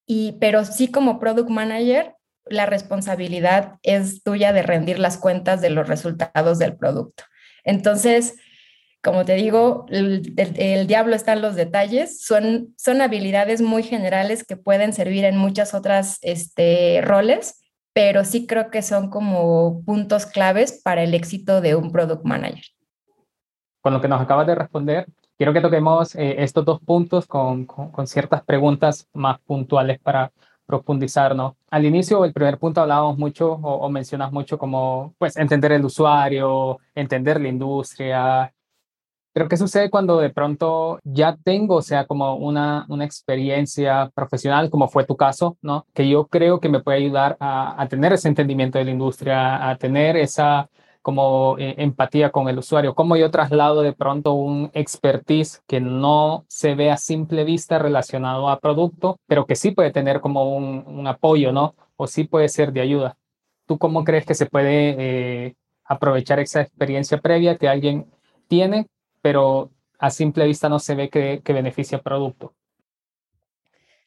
y, 0.05 0.37
pero 0.41 0.67
sí 0.67 0.91
como 0.91 1.19
product 1.19 1.49
manager, 1.49 2.17
la 2.45 2.67
responsabilidad 2.67 3.79
es 3.83 4.23
tuya 4.23 4.53
de 4.53 4.63
rendir 4.63 4.99
las 4.99 5.17
cuentas 5.17 5.63
de 5.63 5.71
los 5.71 5.89
resultados 5.89 6.59
del 6.59 6.77
producto. 6.77 7.25
Entonces, 7.65 8.35
como 9.03 9.25
te 9.25 9.35
digo, 9.35 9.87
el, 9.89 10.87
diablo 10.87 11.15
está 11.17 11.33
en 11.33 11.43
los 11.43 11.55
detalles. 11.55 12.23
Son, 12.23 12.75
son 12.77 13.01
habilidades 13.01 13.63
muy 13.63 13.83
generales 13.83 14.45
que 14.45 14.57
pueden 14.57 14.93
servir 14.93 15.25
en 15.25 15.39
muchas 15.39 15.73
otras 15.73 16.19
este, 16.23 17.01
roles, 17.03 17.63
pero 17.95 18.25
sí 18.25 18.47
creo 18.47 18.71
que 18.71 18.83
son 18.83 19.09
como 19.09 19.83
puntos 19.85 20.27
claves 20.27 20.81
para 20.85 21.03
el 21.03 21.15
éxito 21.15 21.61
de 21.61 21.75
un 21.75 21.91
product 21.91 22.25
manager. 22.25 22.65
Con 23.81 23.95
lo 23.95 24.01
que 24.03 24.09
nos 24.09 24.21
acabas 24.21 24.47
de 24.47 24.55
responder, 24.55 25.07
quiero 25.39 25.55
que 25.55 25.63
toquemos 25.63 26.15
eh, 26.15 26.43
estos 26.43 26.67
dos 26.67 26.81
puntos 26.81 27.27
con, 27.27 27.65
con, 27.65 28.07
ciertas 28.07 28.43
preguntas 28.43 29.09
más 29.15 29.41
puntuales 29.41 29.99
para 29.99 30.31
profundizar, 30.67 31.35
¿no? 31.35 31.57
Al 31.71 31.87
inicio, 31.87 32.25
el 32.27 32.35
primer 32.35 32.59
punto 32.59 32.83
hablábamos 32.83 33.17
mucho 33.17 33.53
o, 33.53 33.75
o, 33.77 33.89
mencionas 33.89 34.31
mucho 34.31 34.59
como, 34.59 35.15
pues, 35.19 35.37
entender 35.39 35.73
el 35.73 35.85
usuario, 35.85 36.79
entender 36.95 37.41
la 37.41 37.49
industria, 37.49 38.53
pero 39.33 39.49
¿qué 39.49 39.57
sucede 39.57 39.91
cuando 39.91 40.19
de 40.19 40.31
pronto 40.31 40.99
ya 41.05 41.37
tengo, 41.45 41.77
o 41.77 41.83
sea, 41.83 42.07
como 42.07 42.35
una, 42.37 42.85
una 42.89 43.05
experiencia 43.05 44.11
profesional, 44.15 44.71
como 44.71 44.89
fue 44.89 45.05
tu 45.05 45.17
caso, 45.17 45.57
¿no? 45.63 45.87
Que 45.95 46.09
yo 46.09 46.27
creo 46.27 46.59
que 46.61 46.69
me 46.69 46.81
puede 46.81 46.99
ayudar 46.99 47.37
a, 47.41 47.87
tener 47.89 48.13
ese 48.13 48.29
entendimiento 48.29 48.79
de 48.79 48.85
la 48.85 48.91
industria, 48.91 49.69
a 49.71 49.77
tener 49.77 50.17
esa 50.17 50.69
como 51.03 51.57
eh, 51.59 51.77
empatía 51.79 52.31
con 52.31 52.49
el 52.49 52.59
usuario. 52.59 52.95
¿Cómo 52.95 53.17
yo 53.17 53.31
traslado 53.31 53.83
de 53.83 53.95
pronto 53.95 54.35
un 54.35 54.71
expertise 54.75 55.63
que 55.67 55.81
no 55.81 56.45
se 56.49 56.75
ve 56.75 56.91
a 56.91 56.99
simple 56.99 57.45
vista 57.45 57.79
relacionado 57.79 58.51
a 58.51 58.59
producto, 58.61 59.19
pero 59.27 59.47
que 59.47 59.57
sí 59.57 59.71
puede 59.71 59.93
tener 59.93 60.21
como 60.21 60.57
un, 60.57 60.85
un 60.87 61.07
apoyo, 61.07 61.53
¿no? 61.53 61.75
O 61.97 62.07
sí 62.07 62.25
puede 62.25 62.49
ser 62.49 62.73
de 62.73 62.83
ayuda. 62.83 63.17
¿Tú 63.67 63.79
cómo 63.79 64.05
crees 64.05 64.27
que 64.27 64.35
se 64.35 64.47
puede 64.47 64.97
eh, 64.99 65.55
aprovechar 65.85 66.41
esa 66.41 66.61
experiencia 66.61 67.19
previa 67.19 67.57
que 67.57 67.69
alguien 67.69 68.07
tiene 68.49 68.87
pero 69.23 69.71
a 69.99 70.11
simple 70.11 70.47
vista 70.47 70.69
no 70.69 70.79
se 70.79 70.95
ve 70.95 71.11
que, 71.11 71.43
beneficia 71.53 71.97
el 71.97 72.03
producto. 72.03 72.55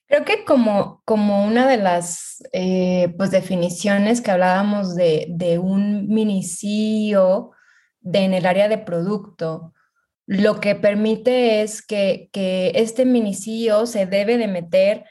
Creo 0.07 0.25
que 0.25 0.43
como, 0.43 1.01
como 1.05 1.45
una 1.45 1.67
de 1.67 1.77
las 1.77 2.43
eh, 2.51 3.13
pues 3.17 3.31
definiciones 3.31 4.21
que 4.21 4.31
hablábamos 4.31 4.95
de, 4.95 5.27
de 5.29 5.59
un 5.59 6.07
mini 6.07 6.43
CEO 6.43 7.51
de, 8.01 8.19
en 8.19 8.33
el 8.33 8.45
área 8.45 8.67
de 8.67 8.77
producto, 8.77 9.73
lo 10.25 10.59
que 10.59 10.75
permite 10.75 11.61
es 11.61 11.85
que, 11.85 12.29
que 12.31 12.71
este 12.75 13.05
mini 13.05 13.35
CEO 13.35 13.85
se 13.85 14.05
debe 14.05 14.37
de 14.37 14.47
meter, 14.47 15.05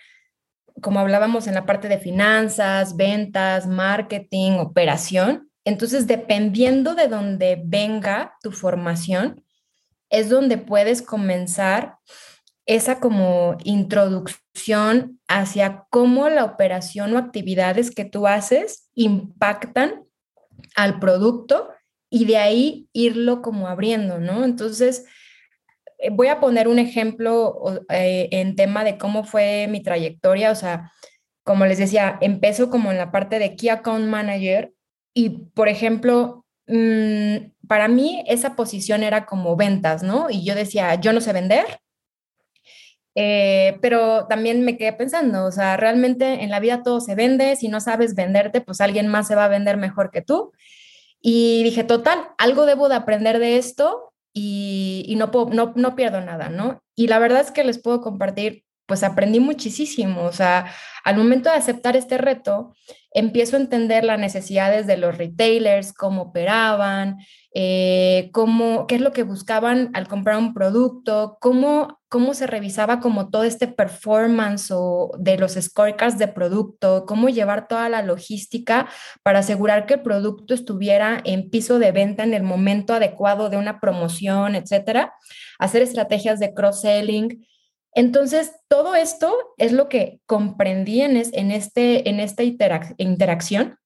como 0.81 1.01
hablábamos 1.01 1.47
en 1.47 1.55
la 1.55 1.67
parte 1.67 1.89
de 1.89 1.99
finanzas, 1.99 2.97
ventas, 2.97 3.67
marketing, 3.67 4.53
operación. 4.53 5.51
Entonces, 5.65 6.07
dependiendo 6.07 6.95
de 6.95 7.09
dónde 7.09 7.63
venga 7.65 8.35
tu 8.43 8.53
formación, 8.53 9.42
es 10.13 10.29
donde 10.29 10.59
puedes 10.59 11.03
comenzar 11.03 11.97
esa 12.67 13.01
como 13.01 13.57
introducción 13.65 15.19
hacia 15.27 15.87
cómo 15.91 16.29
la 16.29 16.45
operación 16.45 17.13
o 17.15 17.19
actividades 17.19 17.91
que 17.91 18.05
tú 18.05 18.29
haces 18.29 18.89
impactan 18.95 20.05
al 20.77 21.01
producto 21.01 21.71
y 22.09 22.27
de 22.27 22.37
ahí 22.37 22.89
irlo 22.93 23.43
como 23.43 23.67
abriendo, 23.67 24.21
¿no? 24.21 24.45
Entonces, 24.45 25.07
eh, 25.99 26.11
voy 26.11 26.29
a 26.29 26.39
poner 26.39 26.69
un 26.69 26.79
ejemplo 26.79 27.81
eh, 27.89 28.29
en 28.31 28.55
tema 28.55 28.85
de 28.85 28.99
cómo 28.99 29.25
fue 29.25 29.67
mi 29.69 29.83
trayectoria, 29.83 30.53
o 30.53 30.55
sea, 30.55 30.93
como 31.43 31.67
les 31.67 31.79
decía, 31.79 32.19
empezó 32.21 32.71
como 32.71 32.93
en 32.93 32.99
la 32.99 33.11
parte 33.11 33.41
de 33.41 33.57
Key 33.57 33.71
Account 33.71 34.07
Manager 34.07 34.73
y, 35.15 35.31
por 35.55 35.69
ejemplo, 35.69 36.43
Mm, 36.67 37.52
para 37.69 37.89
mí 37.89 38.25
esa 38.27 38.57
posición 38.57 39.03
era 39.03 39.27
como 39.27 39.57
ventas, 39.57 40.03
¿no? 40.03 40.31
Y 40.31 40.45
yo 40.45 40.55
decía, 40.55 40.95
yo 40.97 41.13
no 41.13 41.21
sé 41.21 41.33
vender, 41.33 41.65
eh, 43.15 43.79
pero 43.83 44.27
también 44.27 44.65
me 44.65 44.77
quedé 44.77 44.93
pensando, 44.93 45.45
o 45.45 45.53
sea, 45.53 45.77
realmente 45.77 46.43
en 46.43 46.51
la 46.51 46.61
vida 46.61 46.83
todo 46.83 47.01
se 47.01 47.15
vende, 47.15 47.57
si 47.57 47.69
no 47.69 47.81
sabes 47.81 48.15
venderte, 48.15 48.61
pues 48.61 48.81
alguien 48.81 49.09
más 49.09 49.29
se 49.29 49.35
va 49.35 49.45
a 49.45 49.49
vender 49.49 49.77
mejor 49.77 50.11
que 50.11 50.23
tú. 50.23 50.53
Y 51.21 51.63
dije, 51.63 51.85
total, 51.85 52.19
algo 52.39 52.67
debo 52.67 52.89
de 52.89 52.97
aprender 52.97 53.39
de 53.39 53.57
esto 53.57 54.13
y, 54.33 55.15
no, 55.17 55.31
no, 55.53 55.73
no 55.77 55.95
pierdo 55.95 56.21
nada, 56.21 56.49
¿no? 56.49 56.83
Y 56.97 57.07
la 57.07 57.19
verdad 57.19 57.43
es 57.43 57.53
que 57.53 57.65
les 57.65 57.81
puedo 57.81 58.01
compartir 58.01 58.65
pues 58.93 59.05
aprendí 59.05 59.41
muchísimo. 59.41 60.25
O 60.25 60.33
sea, 60.33 60.67
al 61.03 61.17
momento 61.17 61.49
de 61.49 61.57
aceptar 61.57 61.97
este 61.97 62.19
reto, 62.19 62.75
empiezo 63.11 63.57
a 63.57 63.61
entender 63.61 64.05
las 64.05 64.19
necesidades 64.19 64.87
de 64.87 64.99
los 64.99 65.17
retailers, 65.17 65.95
cómo 65.95 66.25
operaban, 66.25 67.17
eh, 67.55 68.29
cómo, 68.35 68.87
qué 68.87 68.97
es 68.97 69.01
lo 69.01 69.13
que 69.13 69.23
buscaban 69.23 69.89
al 69.95 70.09
comprar 70.09 70.37
un 70.37 70.53
producto, 70.53 71.39
cómo, 71.41 72.01
cómo 72.11 72.35
se 72.35 72.47
revisaba 72.47 73.01
como 73.01 73.31
todo 73.31 73.45
este 73.45 73.67
performance 73.67 74.71
o 74.71 75.13
de 75.19 75.39
los 75.39 75.53
scorecards 75.55 76.19
de 76.19 76.29
producto, 76.29 77.07
cómo 77.07 77.31
llevar 77.31 77.69
toda 77.69 77.89
la 77.89 78.03
logística 78.03 78.91
para 79.23 79.39
asegurar 79.39 79.87
que 79.87 79.95
el 79.95 80.03
producto 80.03 80.53
estuviera 80.53 81.19
en 81.25 81.49
piso 81.49 81.79
de 81.79 81.93
venta 81.93 82.25
en 82.25 82.35
el 82.35 82.43
momento 82.43 82.93
adecuado 82.93 83.49
de 83.49 83.57
una 83.57 83.81
promoción, 83.81 84.55
etcétera, 84.55 85.15
hacer 85.59 85.81
estrategias 85.81 86.39
de 86.41 86.53
cross-selling, 86.53 87.47
entonces, 87.95 88.53
todo 88.69 88.95
esto 88.95 89.35
es 89.59 89.73
lo 89.73 89.89
que 89.89 90.21
comprendí 90.27 91.03
en, 91.03 91.17
este, 91.17 92.09
en 92.09 92.21
esta 92.21 92.43
interacción 92.43 93.79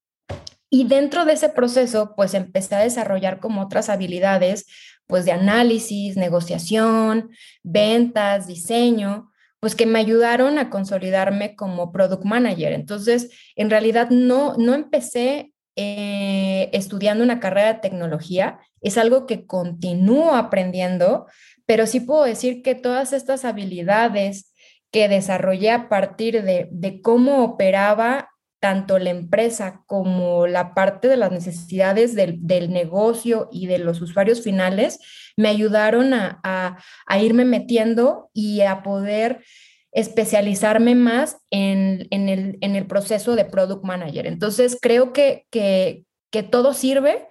y 0.70 0.84
dentro 0.84 1.24
de 1.24 1.34
ese 1.34 1.48
proceso, 1.48 2.14
pues 2.16 2.34
empecé 2.34 2.74
a 2.74 2.80
desarrollar 2.80 3.40
como 3.40 3.62
otras 3.62 3.88
habilidades, 3.88 4.66
pues 5.06 5.24
de 5.24 5.32
análisis, 5.32 6.16
negociación, 6.16 7.30
ventas, 7.62 8.46
diseño, 8.46 9.30
pues 9.60 9.74
que 9.74 9.86
me 9.86 10.00
ayudaron 10.00 10.58
a 10.58 10.68
consolidarme 10.68 11.54
como 11.54 11.92
product 11.92 12.24
manager. 12.24 12.72
Entonces, 12.72 13.30
en 13.54 13.70
realidad 13.70 14.10
no, 14.10 14.54
no 14.56 14.74
empecé 14.74 15.52
eh, 15.76 16.68
estudiando 16.72 17.22
una 17.22 17.38
carrera 17.38 17.74
de 17.74 17.80
tecnología, 17.80 18.58
es 18.80 18.98
algo 18.98 19.26
que 19.26 19.46
continúo 19.46 20.34
aprendiendo, 20.34 21.26
pero 21.66 21.86
sí 21.86 22.00
puedo 22.00 22.24
decir 22.24 22.62
que 22.62 22.74
todas 22.74 23.12
estas 23.12 23.44
habilidades 23.44 24.52
que 24.92 25.08
desarrollé 25.08 25.70
a 25.72 25.88
partir 25.88 26.42
de, 26.42 27.00
cómo 27.02 27.44
operaba 27.44 28.30
tanto 28.60 28.98
la 28.98 29.10
empresa 29.10 29.82
como 29.86 30.46
la 30.46 30.74
parte 30.74 31.08
de 31.08 31.16
las 31.16 31.30
necesidades 31.30 32.14
del, 32.14 32.70
negocio 32.70 33.48
y 33.52 33.66
de 33.66 33.78
los 33.78 34.00
usuarios 34.00 34.42
finales, 34.42 34.98
me 35.36 35.48
ayudaron 35.48 36.14
a, 36.14 36.78
irme 37.20 37.44
metiendo 37.44 38.30
y 38.32 38.62
a 38.62 38.82
poder 38.82 39.44
especializarme 39.92 40.94
más 40.94 41.38
en, 41.50 42.08
el, 42.10 42.86
proceso 42.86 43.34
de 43.34 43.44
product 43.44 43.84
manager. 43.84 44.26
Entonces, 44.26 44.78
creo 44.80 45.12
que, 45.12 45.46
que, 45.50 46.04
que 46.30 46.42
todo 46.42 46.74
sirve 46.74 47.26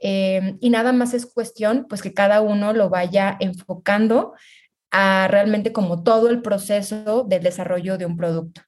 eh, 0.00 0.56
y 0.60 0.70
nada 0.70 0.92
más 0.92 1.14
es 1.14 1.26
cuestión, 1.26 1.86
pues 1.88 2.02
que 2.02 2.14
cada 2.14 2.40
uno 2.40 2.72
lo 2.72 2.88
vaya 2.88 3.36
enfocando 3.40 4.34
a 4.90 5.28
realmente 5.28 5.72
como 5.72 6.02
todo 6.02 6.28
el 6.28 6.42
proceso 6.42 7.24
del 7.24 7.42
desarrollo 7.42 7.98
de 7.98 8.06
un 8.06 8.16
producto. 8.16 8.62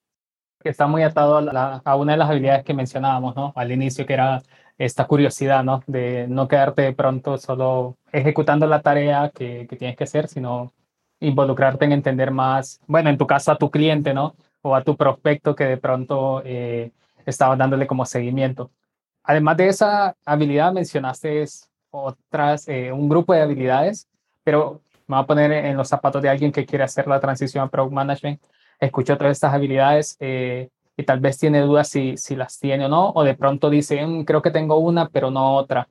Está 0.64 0.86
muy 0.86 1.02
atado 1.02 1.38
a, 1.38 1.96
una 1.96 2.12
de 2.12 2.18
las 2.18 2.30
habilidades 2.30 2.64
que 2.64 2.74
mencionábamos, 2.74 3.36
¿no? 3.36 3.52
Al 3.54 3.70
inicio, 3.70 4.04
que 4.04 4.14
era 4.14 4.42
esta 4.76 5.06
curiosidad, 5.06 5.62
¿no? 5.62 5.82
De 5.86 6.26
no 6.28 6.48
quedarte 6.48 6.82
de 6.82 6.92
pronto 6.92 7.38
solo 7.38 7.96
ejecutando 8.12 8.66
la 8.66 8.82
tarea 8.82 9.30
que, 9.32 9.66
que 9.68 9.76
tienes 9.76 9.96
que 9.96 10.04
hacer, 10.04 10.28
sino 10.28 10.72
involucrarte 11.20 11.84
en 11.84 11.92
entender 11.92 12.30
más, 12.30 12.80
bueno, 12.86 13.10
en 13.10 13.18
tu 13.18 13.26
caso 13.26 13.52
a 13.52 13.58
tu 13.58 13.70
cliente, 13.70 14.14
¿no? 14.14 14.34
O 14.62 14.74
a 14.74 14.82
tu 14.82 14.96
prospecto 14.96 15.54
que 15.54 15.64
de 15.64 15.76
pronto 15.76 16.42
eh, 16.44 16.92
estabas 17.26 17.58
dándole 17.58 17.86
como 17.86 18.04
seguimiento. 18.04 18.70
Además 19.28 19.58
de 19.58 19.68
esa 19.68 20.16
habilidad, 20.24 20.72
mencionaste 20.72 21.44
otras, 21.90 22.66
eh, 22.66 22.90
un 22.90 23.10
grupo 23.10 23.34
de 23.34 23.42
habilidades, 23.42 24.08
pero 24.42 24.80
me 25.06 25.16
voy 25.16 25.22
a 25.22 25.26
poner 25.26 25.52
en 25.52 25.76
los 25.76 25.86
zapatos 25.86 26.22
de 26.22 26.30
alguien 26.30 26.50
que 26.50 26.64
quiere 26.64 26.84
hacer 26.84 27.06
la 27.06 27.20
transición 27.20 27.62
a 27.62 27.68
Product 27.68 27.92
Management. 27.92 28.40
Escucho 28.80 29.12
otras 29.12 29.28
de 29.28 29.32
estas 29.32 29.52
habilidades 29.52 30.16
eh, 30.18 30.70
y 30.96 31.02
tal 31.02 31.20
vez 31.20 31.36
tiene 31.36 31.60
dudas 31.60 31.90
si, 31.90 32.16
si 32.16 32.36
las 32.36 32.58
tiene 32.58 32.86
o 32.86 32.88
no, 32.88 33.10
o 33.10 33.22
de 33.22 33.34
pronto 33.34 33.68
dice, 33.68 34.02
mm, 34.06 34.24
creo 34.24 34.40
que 34.40 34.50
tengo 34.50 34.78
una, 34.78 35.10
pero 35.10 35.30
no 35.30 35.56
otra. 35.56 35.90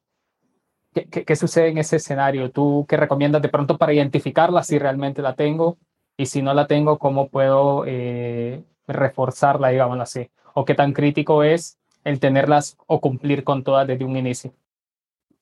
¿Qué, 0.91 1.05
¿Qué, 1.05 1.35
sucede 1.35 1.67
en 1.67 1.77
ese 1.77 1.97
escenario? 1.97 2.49
¿Tú 2.49 2.87
qué 2.89 2.97
recomiendas 2.97 3.43
de 3.43 3.49
pronto 3.49 3.77
para 3.77 3.93
identificarla 3.93 4.63
si 4.63 4.79
realmente 4.79 5.21
la 5.21 5.35
tengo? 5.35 5.77
Y 6.17 6.25
si 6.25 6.41
no 6.41 6.55
la 6.55 6.65
tengo, 6.65 6.97
¿cómo 6.97 7.29
puedo 7.29 7.83
eh, 7.85 8.63
reforzarla, 8.87 9.69
digámoslo 9.69 10.01
así? 10.01 10.31
¿O 10.55 10.65
qué 10.65 10.73
tan 10.73 10.91
crítico 10.91 11.43
es 11.43 11.77
el 12.07 12.19
tenerlas 12.19 12.77
o 12.87 13.01
cumplir 13.01 13.43
con 13.43 13.63
todas 13.63 13.87
desde 13.87 14.05
un 14.05 14.15
inicio. 14.17 14.53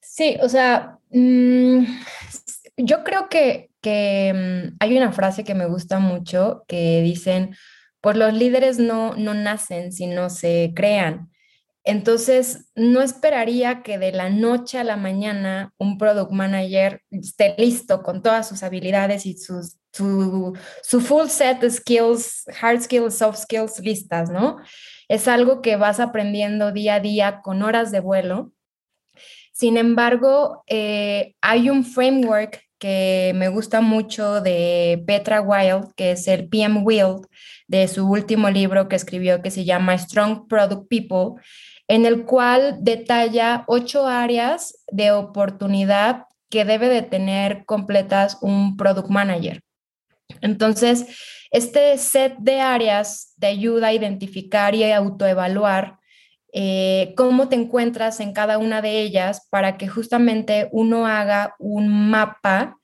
Sí, 0.02 0.38
o 0.42 0.50
sea, 0.50 1.00
mm, 1.12 1.86
yo 2.78 3.04
creo 3.04 3.30
que, 3.30 3.70
que 3.82 4.34
mm, 4.72 4.78
hay 4.80 4.98
una 4.98 5.12
frase 5.12 5.44
que 5.44 5.56
me 5.56 5.68
gusta 5.68 6.00
mucho 6.00 6.64
que 6.68 7.02
dicen, 7.02 7.56
pues 8.02 8.18
los 8.18 8.34
líderes 8.34 8.78
no, 8.80 9.16
no 9.16 9.34
nacen, 9.34 9.92
sino 9.92 10.30
se 10.30 10.74
crean. 10.76 11.30
Entonces, 11.84 12.72
no 12.76 13.02
esperaría 13.02 13.84
que 13.84 14.00
de 14.00 14.12
la 14.12 14.30
noche 14.30 14.80
a 14.80 14.84
la 14.84 14.98
mañana 14.98 15.72
un 15.78 16.00
product 16.00 16.32
manager 16.32 17.02
esté 17.12 17.54
listo 17.60 18.02
con 18.02 18.24
todas 18.24 18.48
sus 18.48 18.64
habilidades 18.64 19.28
y 19.28 19.38
sus, 19.38 19.78
su, 19.94 20.58
su 20.82 21.00
full 21.00 21.28
set 21.28 21.60
de 21.60 21.70
skills, 21.70 22.46
hard 22.60 22.82
skills, 22.82 23.18
soft 23.18 23.38
skills 23.38 23.80
listas, 23.80 24.32
¿no? 24.32 24.58
Es 25.08 25.28
algo 25.28 25.62
que 25.62 25.76
vas 25.76 26.00
aprendiendo 26.00 26.72
día 26.72 26.96
a 26.96 27.00
día 27.00 27.42
con 27.42 27.64
horas 27.64 27.92
de 27.92 28.00
vuelo. 28.00 28.52
Sin 29.54 29.78
embargo, 29.78 30.64
eh, 30.68 31.36
hay 31.42 31.70
un 31.70 31.86
framework 31.86 32.62
que 32.78 33.32
me 33.36 33.48
gusta 33.48 33.82
mucho 33.82 34.42
de 34.42 35.02
Petra 35.08 35.42
Wild, 35.42 35.94
que 35.96 36.12
es 36.12 36.28
el 36.28 36.50
PM 36.50 36.80
Wild, 36.80 37.26
de 37.68 37.88
su 37.88 38.08
último 38.08 38.50
libro 38.50 38.90
que 38.90 38.96
escribió 38.96 39.42
que 39.42 39.52
se 39.52 39.64
llama 39.66 39.98
Strong 39.98 40.48
Product 40.48 40.88
People, 40.90 41.42
en 41.88 42.06
el 42.06 42.26
cual 42.26 42.80
detalla 42.82 43.64
ocho 43.68 44.08
áreas 44.08 44.84
de 44.92 45.12
oportunidad 45.12 46.26
que 46.50 46.66
debe 46.66 46.90
de 46.90 47.02
tener 47.02 47.66
completas 47.66 48.38
un 48.42 48.78
product 48.78 49.10
manager. 49.10 49.62
Entonces, 50.42 51.08
este 51.56 51.98
set 51.98 52.36
de 52.38 52.60
áreas 52.60 53.34
te 53.40 53.48
ayuda 53.48 53.88
a 53.88 53.94
identificar 53.94 54.76
y 54.76 54.92
autoevaluar 54.92 56.00
eh, 56.52 57.14
cómo 57.16 57.48
te 57.48 57.56
encuentras 57.56 58.20
en 58.20 58.34
cada 58.34 58.58
una 58.58 58.82
de 58.82 59.02
ellas 59.02 59.48
para 59.50 59.78
que 59.78 59.88
justamente 59.88 60.68
uno 60.72 61.08
haga 61.08 61.56
un 61.60 62.10
mapa 62.10 62.78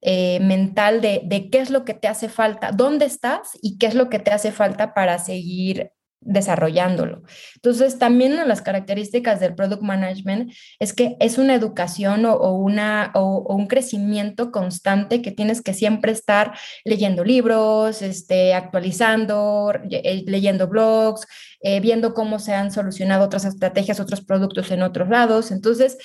eh, 0.00 0.40
mental 0.40 1.00
de, 1.00 1.20
de, 1.24 1.50
qué 1.50 1.58
es 1.58 1.70
lo 1.70 1.84
que 1.84 1.94
te 1.94 2.08
hace 2.08 2.28
falta, 2.28 2.72
dónde 2.72 3.04
estás 3.04 3.58
y 3.60 3.78
qué 3.78 3.86
es 3.86 3.94
lo 3.94 4.08
que 4.08 4.18
te 4.18 4.30
hace 4.30 4.52
falta 4.52 4.94
para 4.94 5.18
seguir 5.18 5.90
desarrollándolo. 6.24 7.22
Entonces, 7.54 7.98
también 7.98 8.32
una 8.32 8.42
de 8.42 8.48
las 8.48 8.62
características 8.62 9.40
del 9.40 9.54
product 9.54 9.82
management 9.82 10.52
es 10.78 10.92
que 10.92 11.16
es 11.20 11.38
una 11.38 11.54
educación 11.54 12.24
o, 12.26 12.52
una, 12.52 13.12
o, 13.14 13.54
un 13.54 13.66
crecimiento 13.66 14.50
constante 14.50 15.22
que 15.22 15.30
tienes 15.30 15.62
que 15.62 15.74
siempre 15.74 16.12
estar 16.12 16.56
leyendo 16.84 17.24
libros, 17.24 18.02
este, 18.02 18.54
actualizando, 18.54 19.72
eh, 19.90 20.24
leyendo 20.26 20.68
blogs, 20.68 21.26
eh, 21.60 21.80
viendo 21.80 22.14
cómo 22.14 22.38
se 22.38 22.54
han 22.54 22.70
solucionado 22.72 23.24
otras 23.24 23.44
estrategias, 23.44 24.00
otros 24.00 24.22
productos 24.22 24.70
en 24.70 24.82
otros 24.82 25.08
lados. 25.08 25.50
Entonces, 25.50 25.98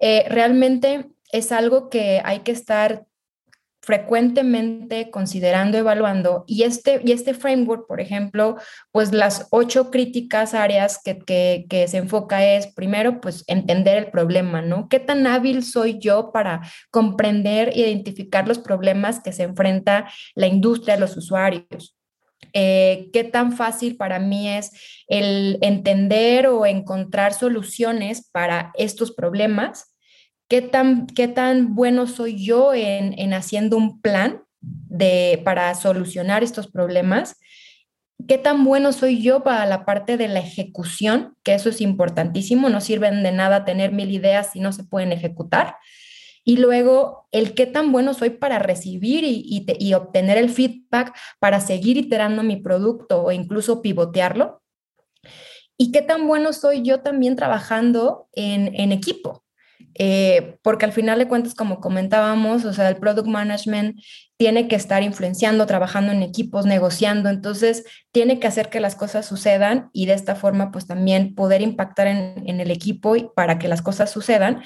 eh, 0.00 0.24
realmente 0.28 1.06
es 1.32 1.52
algo 1.52 1.88
que 1.88 2.20
hay 2.24 2.40
que 2.40 2.52
estar 2.52 3.04
frecuentemente 3.84 5.10
considerando, 5.10 5.76
evaluando, 5.76 6.44
y 6.46 6.62
este, 6.62 7.00
y 7.04 7.12
este 7.12 7.34
framework, 7.34 7.86
por 7.86 8.00
ejemplo, 8.00 8.56
pues 8.90 9.12
las 9.12 9.46
ocho 9.50 9.90
críticas 9.90 10.54
áreas 10.54 11.00
que, 11.02 11.18
que, 11.68 11.88
se 11.88 11.98
enfoca 11.98 12.44
es, 12.44 12.68
primero, 12.68 13.20
pues 13.20 13.44
entender 13.46 13.98
el 13.98 14.10
problema, 14.10 14.62
¿no? 14.62 14.88
¿Qué 14.88 15.00
tan 15.00 15.26
hábil 15.26 15.62
soy 15.62 15.98
yo 15.98 16.32
para 16.32 16.62
comprender 16.90 17.68
e 17.68 17.80
identificar 17.80 18.48
los 18.48 18.58
problemas 18.58 19.20
que 19.20 19.32
se 19.32 19.42
enfrenta 19.42 20.08
la 20.34 20.46
industria, 20.46 20.96
los 20.96 21.16
usuarios? 21.16 21.94
Eh, 22.52 23.10
qué 23.12 23.24
tan 23.24 23.52
fácil 23.52 23.96
para 23.96 24.18
mí 24.18 24.48
es 24.48 24.70
el 25.08 25.58
entender 25.60 26.46
o 26.46 26.66
encontrar 26.66 27.34
soluciones 27.34 28.30
para 28.30 28.70
estos 28.76 29.12
problemas 29.12 29.93
¿Qué 30.48 30.62
tan, 30.62 31.06
qué 31.06 31.28
tan 31.28 31.74
bueno 31.74 32.06
soy 32.06 32.44
yo 32.44 32.74
en, 32.74 33.18
en 33.18 33.32
haciendo 33.32 33.76
un 33.76 34.00
plan 34.00 34.42
de, 34.60 35.40
para 35.44 35.74
solucionar 35.74 36.42
estos 36.42 36.68
problemas? 36.70 37.36
¿Qué 38.28 38.38
tan 38.38 38.64
bueno 38.64 38.92
soy 38.92 39.22
yo 39.22 39.42
para 39.42 39.66
la 39.66 39.84
parte 39.84 40.16
de 40.16 40.28
la 40.28 40.40
ejecución? 40.40 41.36
Que 41.42 41.54
eso 41.54 41.68
es 41.68 41.80
importantísimo, 41.80 42.68
no 42.68 42.80
sirven 42.80 43.22
de 43.22 43.32
nada 43.32 43.64
tener 43.64 43.92
mil 43.92 44.10
ideas 44.10 44.50
si 44.52 44.60
no 44.60 44.72
se 44.72 44.84
pueden 44.84 45.12
ejecutar. 45.12 45.76
Y 46.44 46.58
luego, 46.58 47.26
el 47.32 47.54
qué 47.54 47.66
tan 47.66 47.90
bueno 47.90 48.12
soy 48.12 48.30
para 48.30 48.58
recibir 48.58 49.24
y, 49.24 49.66
y, 49.78 49.94
obtener 49.94 50.36
el 50.36 50.50
feedback 50.50 51.16
para 51.38 51.58
seguir 51.60 51.96
iterando 51.96 52.42
mi 52.42 52.56
producto 52.56 53.24
o 53.24 53.32
incluso 53.32 53.80
pivotearlo. 53.80 54.62
Y 55.78 55.90
qué 55.90 56.02
tan 56.02 56.26
bueno 56.26 56.52
soy 56.52 56.82
yo 56.82 57.00
también 57.00 57.34
trabajando 57.34 58.28
en, 58.32 58.74
en 58.74 58.92
equipo. 58.92 59.43
Eh, 59.96 60.56
porque 60.62 60.84
al 60.84 60.92
final 60.92 61.18
de 61.18 61.28
cuentas, 61.28 61.54
como 61.54 61.80
comentábamos, 61.80 62.64
o 62.64 62.72
sea, 62.72 62.88
el 62.88 62.96
product 62.96 63.28
management 63.28 64.00
tiene 64.36 64.66
que 64.66 64.76
estar 64.76 65.02
influenciando, 65.02 65.66
trabajando 65.66 66.12
en 66.12 66.22
equipos, 66.22 66.66
negociando, 66.66 67.28
entonces 67.28 67.84
tiene 68.10 68.40
que 68.40 68.46
hacer 68.46 68.70
que 68.70 68.80
las 68.80 68.96
cosas 68.96 69.26
sucedan 69.26 69.90
y 69.92 70.06
de 70.06 70.14
esta 70.14 70.34
forma, 70.34 70.72
pues 70.72 70.86
también 70.86 71.34
poder 71.34 71.62
impactar 71.62 72.08
en, 72.08 72.42
en 72.46 72.60
el 72.60 72.70
equipo 72.70 73.14
para 73.34 73.58
que 73.58 73.68
las 73.68 73.82
cosas 73.82 74.10
sucedan. 74.10 74.62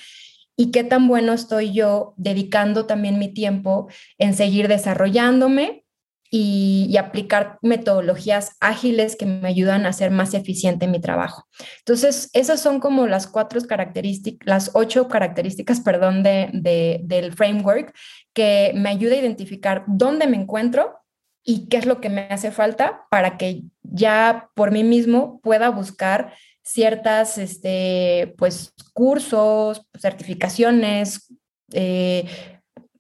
Y 0.57 0.71
qué 0.73 0.83
tan 0.83 1.07
bueno 1.07 1.33
estoy 1.35 1.73
yo 1.73 2.15
dedicando 2.17 2.87
también 2.87 3.19
mi 3.19 3.33
tiempo 3.33 3.89
en 4.19 4.35
seguir 4.35 4.67
desarrollándome, 4.67 5.85
y, 6.31 6.97
aplicar 6.99 7.59
metodologías 7.63 8.57
ágiles 8.61 9.17
que 9.17 9.27
me 9.27 9.49
ayudan 9.49 9.87
a 9.87 9.93
ser 9.93 10.11
más 10.11 10.35
eficiente 10.35 10.85
en 10.85 10.91
mi 10.91 11.01
trabajo. 11.01 11.47
Entonces, 11.79 12.31
esas 12.33 12.61
son 12.61 12.81
como 12.81 13.07
las 13.07 13.27
cuatro 13.27 13.61
características, 13.63 14.47
las 14.47 14.71
ocho 14.75 15.09
características, 15.09 15.81
perdón, 15.81 16.23
de, 16.23 17.01
del 17.03 17.33
framework 17.33 17.95
que 18.35 18.73
me 18.75 18.91
ayuda 18.91 19.15
a 19.15 19.19
identificar 19.19 19.85
dónde 19.87 20.27
me 20.27 20.37
encuentro 20.37 20.99
y 21.45 21.69
qué 21.69 21.79
es 21.79 21.87
lo 21.87 22.01
que 22.01 22.11
me 22.11 22.23
hace 22.23 22.51
falta 22.51 23.07
para 23.11 23.39
que 23.39 23.63
ya 23.83 24.51
por 24.55 24.71
mí 24.71 24.85
mismo 24.85 25.41
pueda 25.41 25.71
buscar 25.71 26.35
ciertas, 26.63 27.39
este, 27.39 28.35
pues, 28.37 28.75
cursos, 28.93 29.87
certificaciones, 29.99 31.33
eh, 31.73 32.27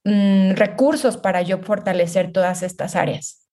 Mm, 0.05 0.53
recursos 0.55 1.17
para 1.17 1.43
yo 1.43 1.59
fortalecer 1.59 2.33
todas 2.33 2.63
estas 2.63 2.97
áreas. 2.97 3.49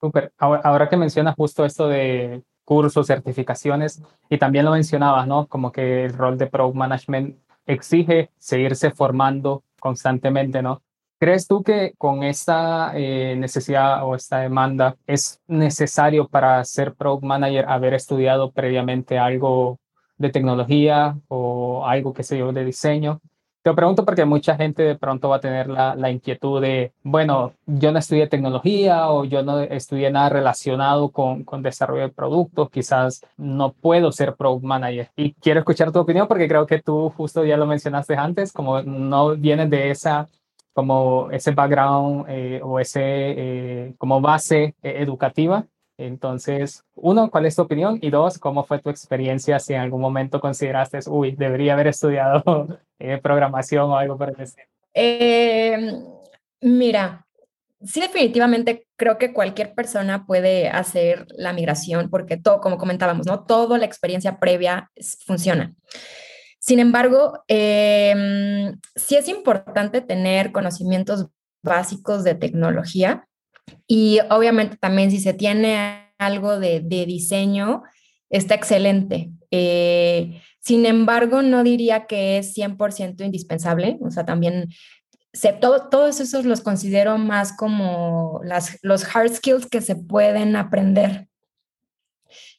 Súper. 0.00 0.32
Ahora, 0.38 0.88
que 0.88 0.96
mencionas 0.96 1.34
justo 1.34 1.64
esto 1.64 1.88
de 1.88 2.42
cursos, 2.64 3.06
certificaciones, 3.06 4.02
y 4.28 4.38
también 4.38 4.64
lo 4.64 4.72
mencionabas, 4.72 5.26
¿no? 5.26 5.46
Como 5.46 5.72
que 5.72 6.04
el 6.04 6.12
rol 6.12 6.36
de 6.36 6.48
Product 6.48 6.76
Management 6.76 7.38
exige 7.64 8.30
seguirse 8.38 8.90
formando 8.90 9.64
constantemente, 9.80 10.62
¿no? 10.62 10.82
¿Crees 11.18 11.46
tú 11.46 11.62
que 11.62 11.94
con 11.96 12.22
esta 12.24 12.92
eh, 12.94 13.36
necesidad 13.38 14.04
o 14.04 14.14
esta 14.14 14.40
demanda 14.40 14.96
es 15.06 15.40
necesario 15.46 16.28
para 16.28 16.62
ser 16.64 16.94
Product 16.94 17.24
Manager 17.24 17.64
haber 17.68 17.94
estudiado 17.94 18.50
previamente 18.52 19.18
algo 19.18 19.78
de 20.18 20.30
tecnología 20.30 21.16
o 21.28 21.86
algo, 21.86 22.12
que 22.12 22.22
sé 22.22 22.36
yo, 22.36 22.52
de 22.52 22.64
diseño? 22.64 23.20
Te 23.66 23.74
pregunto 23.74 24.04
porque 24.04 24.24
mucha 24.24 24.54
gente 24.54 24.84
de 24.84 24.94
pronto 24.94 25.28
va 25.28 25.38
a 25.38 25.40
tener 25.40 25.66
la, 25.66 25.96
la, 25.96 26.08
inquietud 26.08 26.62
de, 26.62 26.92
bueno, 27.02 27.54
yo 27.66 27.90
no 27.90 27.98
estudié 27.98 28.28
tecnología 28.28 29.10
o 29.10 29.24
yo 29.24 29.42
no 29.42 29.58
estudié 29.58 30.08
nada 30.08 30.28
relacionado 30.28 31.08
con, 31.08 31.42
con 31.42 31.62
desarrollo 31.62 32.02
de 32.02 32.10
productos, 32.10 32.70
quizás 32.70 33.22
no 33.36 33.72
puedo 33.72 34.12
ser 34.12 34.36
product 34.36 34.64
manager. 34.64 35.10
Y 35.16 35.32
quiero 35.32 35.58
escuchar 35.58 35.90
tu 35.90 35.98
opinión 35.98 36.28
porque 36.28 36.46
creo 36.46 36.64
que 36.64 36.80
tú 36.80 37.12
justo 37.16 37.44
ya 37.44 37.56
lo 37.56 37.66
mencionaste 37.66 38.14
antes, 38.14 38.52
como 38.52 38.82
no 38.82 39.34
vienes 39.34 39.68
de 39.68 39.90
esa 39.90 40.28
como 40.72 41.28
ese 41.32 41.50
background 41.50 42.26
eh, 42.28 42.60
o 42.62 42.78
ese 42.78 43.00
eh, 43.02 43.94
como 43.98 44.20
base 44.20 44.76
eh, 44.80 44.94
educativa 44.98 45.66
entonces, 45.98 46.84
uno, 46.94 47.30
¿cuál 47.30 47.46
es 47.46 47.56
tu 47.56 47.62
opinión? 47.62 47.98
Y 48.02 48.10
dos, 48.10 48.38
¿cómo 48.38 48.64
fue 48.64 48.80
tu 48.80 48.90
experiencia 48.90 49.58
si 49.58 49.72
en 49.72 49.80
algún 49.80 50.00
momento 50.00 50.40
consideraste, 50.40 50.98
uy, 51.08 51.34
debería 51.36 51.72
haber 51.72 51.86
estudiado 51.88 52.78
eh, 52.98 53.18
programación 53.22 53.90
o 53.90 53.96
algo 53.96 54.18
por 54.18 54.30
el 54.30 54.40
estilo? 54.40 54.68
Eh, 54.92 55.94
mira, 56.60 57.26
sí 57.82 58.00
definitivamente 58.00 58.86
creo 58.96 59.16
que 59.16 59.32
cualquier 59.32 59.74
persona 59.74 60.26
puede 60.26 60.68
hacer 60.68 61.26
la 61.36 61.52
migración 61.52 62.10
porque 62.10 62.36
todo, 62.36 62.60
como 62.60 62.76
comentábamos, 62.76 63.26
¿no? 63.26 63.44
Toda 63.44 63.78
la 63.78 63.86
experiencia 63.86 64.38
previa 64.38 64.90
funciona. 65.24 65.74
Sin 66.58 66.78
embargo, 66.78 67.44
eh, 67.48 68.74
sí 68.96 69.16
es 69.16 69.28
importante 69.28 70.00
tener 70.00 70.52
conocimientos 70.52 71.28
básicos 71.62 72.24
de 72.24 72.34
tecnología 72.34 73.26
y 73.86 74.20
obviamente 74.30 74.76
también 74.76 75.10
si 75.10 75.20
se 75.20 75.34
tiene 75.34 76.12
algo 76.18 76.58
de, 76.58 76.80
diseño, 76.80 77.82
está 78.30 78.54
excelente. 78.54 79.30
Eh, 79.50 80.40
sin 80.60 80.86
embargo, 80.86 81.42
no 81.42 81.62
diría 81.62 82.06
que 82.06 82.38
es 82.38 82.56
100% 82.56 83.24
indispensable. 83.24 83.98
O 84.02 84.10
sea, 84.10 84.24
también 84.24 84.68
todos 85.60 86.20
esos 86.20 86.44
los 86.44 86.60
considero 86.60 87.18
más 87.18 87.56
como 87.56 88.40
las, 88.44 88.78
los 88.82 89.04
hard 89.14 89.34
skills 89.34 89.66
que 89.66 89.80
se 89.80 89.96
pueden 89.96 90.56
aprender. 90.56 91.28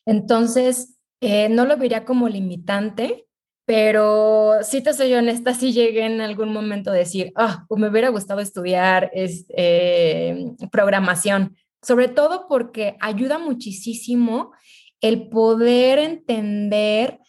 Entonces, 0.06 0.98
eh, 1.20 1.50
no 1.50 1.66
lo 1.66 1.78
vería 1.78 2.06
como 2.06 2.30
limitante, 2.30 3.27
pero 3.68 4.64
si 4.64 4.82
te 4.82 4.94
soy 4.94 5.14
honesta, 5.14 5.54
sí 5.54 5.74
llegué 5.74 6.06
en 6.06 6.22
algún 6.22 6.54
momento 6.54 6.92
a 6.92 6.94
decir, 6.94 7.34
ah, 7.36 7.66
me 7.70 7.90
hubiera 7.90 8.08
gustado 8.08 8.40
estudiar 8.40 9.12
este, 9.14 10.56
programación, 10.72 11.58
sobre 11.82 12.08
todo 12.08 12.48
porque 12.48 12.96
ayuda 13.02 13.40
muchísimo 13.40 14.54
el 15.02 15.28
poder 15.28 16.00
entender 16.00 17.20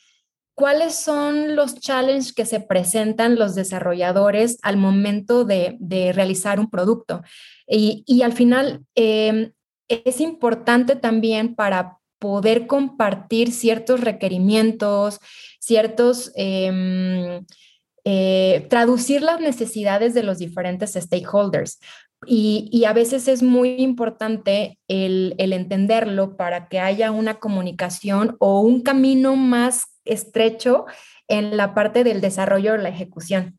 cuáles 0.54 0.94
son 0.94 1.56
los 1.56 1.80
challenges 1.80 2.32
que 2.32 2.46
se 2.46 2.60
presentan 2.60 3.34
los 3.34 3.56
desarrolladores 3.56 4.58
al 4.62 4.76
momento 4.76 5.44
de, 5.44 5.76
realizar 6.14 6.60
un 6.60 6.70
producto. 6.70 7.20
Y, 7.66 8.22
al 8.22 8.32
final 8.32 8.84
em, 8.94 9.50
es 9.88 10.20
importante 10.20 10.94
también 10.94 11.56
para 11.56 11.97
poder 12.18 12.66
compartir 12.66 13.52
ciertos 13.52 14.00
requerimientos, 14.00 15.20
ciertos, 15.60 16.32
em, 16.36 17.44
eh, 18.04 18.66
traducir 18.70 19.22
las 19.22 19.40
necesidades 19.40 20.14
de 20.14 20.22
los 20.22 20.38
diferentes 20.38 20.94
stakeholders. 20.94 21.78
Y, 22.26 22.84
a 22.84 22.92
veces 22.92 23.28
es 23.28 23.42
muy 23.44 23.76
importante 23.80 24.78
el, 24.88 25.34
el, 25.38 25.52
entenderlo 25.52 26.36
para 26.36 26.68
que 26.68 26.80
haya 26.80 27.12
una 27.12 27.38
comunicación 27.38 28.36
o 28.40 28.60
un 28.60 28.82
camino 28.82 29.36
más 29.36 29.84
estrecho 30.04 30.86
en 31.28 31.56
la 31.56 31.74
parte 31.74 32.02
del 32.02 32.20
desarrollo 32.20 32.72
o 32.74 32.76
la 32.76 32.88
ejecución. 32.88 33.58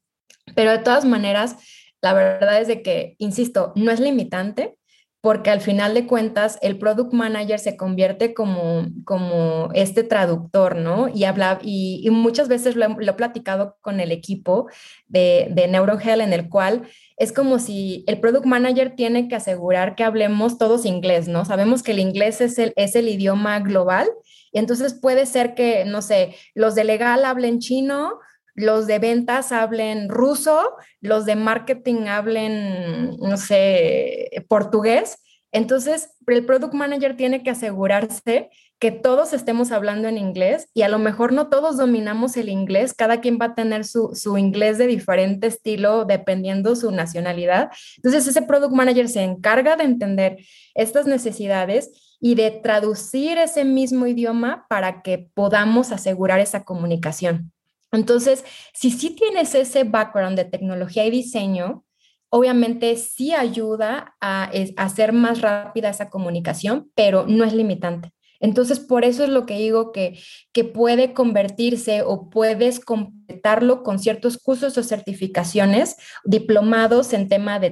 Pero 0.55 0.71
de 0.71 0.79
todas 0.79 1.05
maneras, 1.05 1.55
la 2.01 2.13
verdad 2.13 2.59
es 2.59 2.67
de 2.67 2.81
que, 2.81 3.15
insisto, 3.17 3.71
no 3.75 3.91
es 3.91 3.99
limitante 3.99 4.78
porque 5.21 5.49
al 5.49 5.59
final 5.59 5.93
de 5.93 6.07
cuentas 6.07 6.57
el 6.61 6.77
product 6.77 7.11
manager 7.13 7.59
se 7.59 7.75
convierte 7.75 8.33
como, 8.33 8.87
como 9.03 9.69
este 9.73 10.03
traductor, 10.03 10.77
¿no? 10.77 11.09
Y, 11.09 11.25
habla, 11.25 11.59
y, 11.61 12.07
muchas 12.09 12.47
veces 12.47 12.77
lo 12.77 12.85
he, 12.85 13.13
platicado 13.13 13.77
con 13.81 13.99
el 13.99 14.11
equipo 14.13 14.69
de, 15.07 15.49
de 15.51 15.67
NeuroHealth 15.67 16.21
en 16.21 16.31
el 16.31 16.47
cual 16.47 16.83
es 17.17 17.33
como 17.33 17.59
si 17.59 18.05
el 18.07 18.21
product 18.21 18.45
manager 18.45 18.95
tiene 18.95 19.27
que 19.27 19.35
asegurar 19.35 19.95
que 19.95 20.05
hablemos 20.05 20.57
todos 20.57 20.85
inglés, 20.85 21.27
¿no? 21.27 21.43
Sabemos 21.43 21.83
que 21.83 21.91
el 21.91 21.99
inglés 21.99 22.39
es 22.39 22.57
el, 22.57 22.71
es 22.77 22.95
el 22.95 23.09
idioma 23.09 23.59
global 23.59 24.09
y 24.53 24.59
entonces 24.59 24.93
puede 24.93 25.25
ser 25.25 25.53
que, 25.53 25.83
no 25.83 26.01
sé, 26.01 26.35
los 26.55 26.75
de 26.75 26.85
legal 26.85 27.25
hablen 27.25 27.59
chino, 27.59 28.19
los 28.59 28.87
de 28.87 28.99
ventas 28.99 29.53
hablen 29.53 30.09
ruso, 30.09 30.75
los 30.99 31.25
de 31.25 31.35
marketing 31.35 32.07
hablen, 32.07 33.15
no 33.17 33.37
sé, 33.37 34.29
portugués. 34.49 35.17
Entonces, 35.53 36.09
el 36.27 36.45
product 36.45 36.73
manager 36.73 37.15
tiene 37.15 37.41
que 37.41 37.51
asegurarse 37.51 38.49
que 38.77 38.91
todos 38.91 39.31
estemos 39.33 39.71
hablando 39.71 40.07
en 40.09 40.17
inglés 40.17 40.69
y 40.73 40.81
a 40.81 40.89
lo 40.89 40.99
mejor 40.99 41.31
no 41.31 41.47
todos 41.47 41.77
dominamos 41.77 42.35
el 42.37 42.49
inglés, 42.49 42.93
cada 42.93 43.21
quien 43.21 43.37
va 43.41 43.47
a 43.47 43.55
tener 43.55 43.85
su, 43.85 44.11
su 44.13 44.37
inglés 44.37 44.77
de 44.77 44.87
diferente 44.87 45.47
estilo 45.47 46.03
dependiendo 46.03 46.75
su 46.75 46.91
nacionalidad. 46.91 47.71
Entonces, 47.95 48.27
ese 48.27 48.41
product 48.41 48.73
manager 48.73 49.07
se 49.07 49.23
encarga 49.23 49.77
de 49.77 49.85
entender 49.85 50.37
estas 50.75 51.07
necesidades 51.07 52.17
y 52.19 52.35
de 52.35 52.51
traducir 52.51 53.37
ese 53.37 53.63
mismo 53.63 54.05
idioma 54.05 54.65
para 54.67 55.01
que 55.01 55.29
podamos 55.33 55.93
asegurar 55.93 56.41
esa 56.41 56.65
comunicación. 56.65 57.53
Entonces, 57.91 58.45
si 58.73 58.91
sí 58.91 59.11
tienes 59.11 59.55
ese 59.55 59.83
background 59.83 60.37
de 60.37 60.45
tecnología 60.45 61.05
y 61.05 61.11
diseño, 61.11 61.85
obviamente 62.29 62.95
sí 62.95 63.33
ayuda 63.33 64.15
a, 64.21 64.51
hacer 64.77 65.13
más 65.13 65.41
rápida 65.41 65.89
esa 65.89 66.09
comunicación, 66.09 66.91
pero 66.95 67.25
no 67.27 67.43
es 67.43 67.53
limitante. 67.53 68.11
Entonces, 68.41 68.79
por 68.79 69.03
eso 69.03 69.25
es 69.25 69.29
lo 69.29 69.45
que 69.45 69.57
digo 69.57 69.91
que, 69.91 70.17
que 70.53 70.63
puede 70.63 71.13
convertirse 71.13 72.03
o 72.03 72.29
puedes 72.29 72.79
completarlo 72.79 73.83
con 73.83 73.99
ciertos 73.99 74.37
cursos 74.37 74.77
o 74.77 74.83
certificaciones, 74.83 75.97
diplomados 76.23 77.11
en 77.11 77.27
tema 77.27 77.59
de 77.59 77.71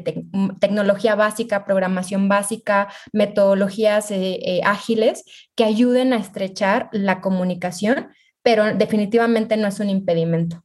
tecnología 0.59 1.15
básica, 1.15 1.63
programación 1.63 2.27
básica, 2.27 2.89
metodologías 3.13 4.11
eh, 4.11 4.39
eh, 4.43 4.61
ágiles 4.65 5.23
que 5.55 5.63
ayuden 5.63 6.11
a 6.11 6.17
estrechar 6.17 6.89
la 6.91 7.21
comunicación, 7.21 8.09
pero 8.47 8.63
definitivamente 8.73 9.57
no 9.57 9.67
es 9.67 9.77
un 9.81 9.89
impedimento. 9.89 10.63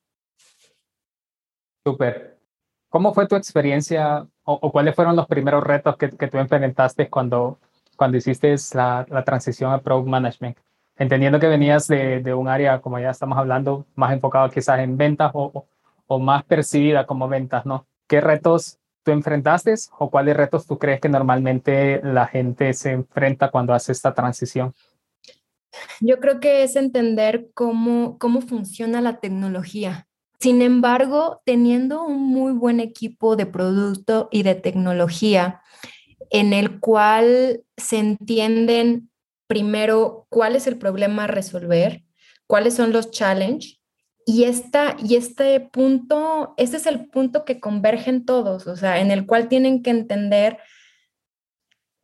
Súper. 1.84 2.38
¿Cómo 2.88 3.12
fue 3.12 3.26
tu 3.26 3.34
experiencia 3.34 4.24
o, 4.44 4.70
cuáles 4.70 4.94
fueron 4.94 5.16
los 5.16 5.26
primeros 5.26 5.64
retos 5.64 5.96
que, 5.96 6.10
que 6.10 6.28
tú 6.28 6.38
implementaste 6.38 7.10
cuando 7.10 7.58
cuando 7.96 8.16
hiciste 8.18 8.54
la, 8.74 9.04
la 9.08 9.24
transición 9.24 9.72
a 9.72 9.80
Product 9.80 10.08
Management? 10.08 10.58
Entendiendo 10.94 11.40
que 11.40 11.48
venías 11.48 11.88
de, 11.88 12.20
de, 12.20 12.32
un 12.32 12.46
área, 12.46 12.80
como 12.80 13.00
ya 13.00 13.10
estamos 13.10 13.36
hablando, 13.36 13.84
más 13.96 14.12
enfocado 14.12 14.48
quizás 14.48 14.78
en 14.78 14.96
ventas 14.96 15.32
o, 15.34 15.66
o 16.06 16.18
más 16.20 16.44
percibida 16.44 17.04
como 17.04 17.26
ventas, 17.26 17.66
¿no? 17.66 17.88
¿Qué 18.06 18.20
retos 18.20 18.78
tú 19.02 19.10
enfrentaste 19.10 19.74
o 19.98 20.08
cuáles 20.08 20.36
retos 20.36 20.68
tú 20.68 20.78
crees 20.78 21.00
que 21.00 21.08
normalmente 21.08 22.00
la 22.04 22.28
gente 22.28 22.74
se 22.74 22.92
enfrenta 22.92 23.50
cuando 23.50 23.74
hace 23.74 23.90
esta 23.90 24.14
transición? 24.14 24.72
Yo 26.00 26.20
creo 26.20 26.40
que 26.40 26.62
es 26.62 26.76
entender 26.76 27.50
cómo, 27.54 28.18
cómo 28.18 28.40
funciona 28.40 29.00
la 29.00 29.20
tecnología. 29.20 30.06
Sin 30.40 30.60
embargo, 30.60 31.40
teniendo 31.44 32.02
un 32.04 32.20
muy 32.20 32.52
buen 32.52 32.80
equipo 32.80 33.36
de 33.36 33.46
producto 33.46 34.28
y 34.32 34.42
de 34.42 34.56
tecnología, 34.56 35.62
en 36.30 36.52
el 36.52 36.80
cual 36.80 37.62
se 37.76 37.98
entienden 37.98 39.10
primero 39.46 40.26
cuál 40.30 40.56
es 40.56 40.66
el 40.66 40.78
problema 40.78 41.24
a 41.24 41.28
resolver, 41.28 42.02
cuáles 42.46 42.74
son 42.74 42.92
los 42.92 43.10
challenges. 43.10 43.78
Y, 44.24 44.44
esta, 44.44 44.96
y 45.02 45.16
este 45.16 45.60
punto, 45.60 46.54
este 46.56 46.76
es 46.76 46.86
el 46.86 47.06
punto 47.08 47.44
que 47.44 47.60
convergen 47.60 48.24
todos, 48.24 48.66
o 48.66 48.76
sea, 48.76 49.00
en 49.00 49.10
el 49.10 49.26
cual 49.26 49.48
tienen 49.48 49.82
que 49.82 49.90
entender 49.90 50.58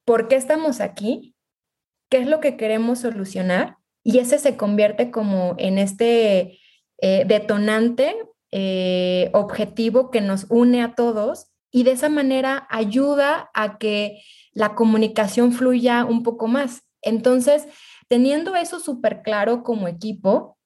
por 0.04 0.26
qué 0.26 0.36
estamos 0.36 0.80
aquí, 0.80 1.36
qué 2.08 2.18
es 2.18 2.26
lo 2.26 2.40
que 2.40 2.56
queremos 2.56 3.00
solucionar, 3.00 3.76
y 4.02 4.18
ese 4.18 4.38
se 4.38 4.56
convierte 4.56 5.10
como 5.10 5.54
en 5.58 5.78
este 5.78 6.58
eh, 7.00 7.24
detonante 7.26 8.16
eh, 8.50 9.30
objetivo 9.34 10.10
que 10.10 10.20
nos 10.20 10.46
une 10.48 10.82
a 10.82 10.94
todos 10.94 11.48
y 11.70 11.82
de 11.82 11.92
esa 11.92 12.08
manera 12.08 12.66
ayuda 12.70 13.50
a 13.52 13.76
que 13.76 14.22
la 14.52 14.74
comunicación 14.74 15.52
fluya 15.52 16.06
un 16.06 16.22
poco 16.22 16.48
más. 16.48 16.84
Entonces, 17.02 17.66
teniendo 18.08 18.56
eso 18.56 18.80
súper 18.80 19.20
claro 19.22 19.62
como 19.62 19.86
equipo, 19.86 20.56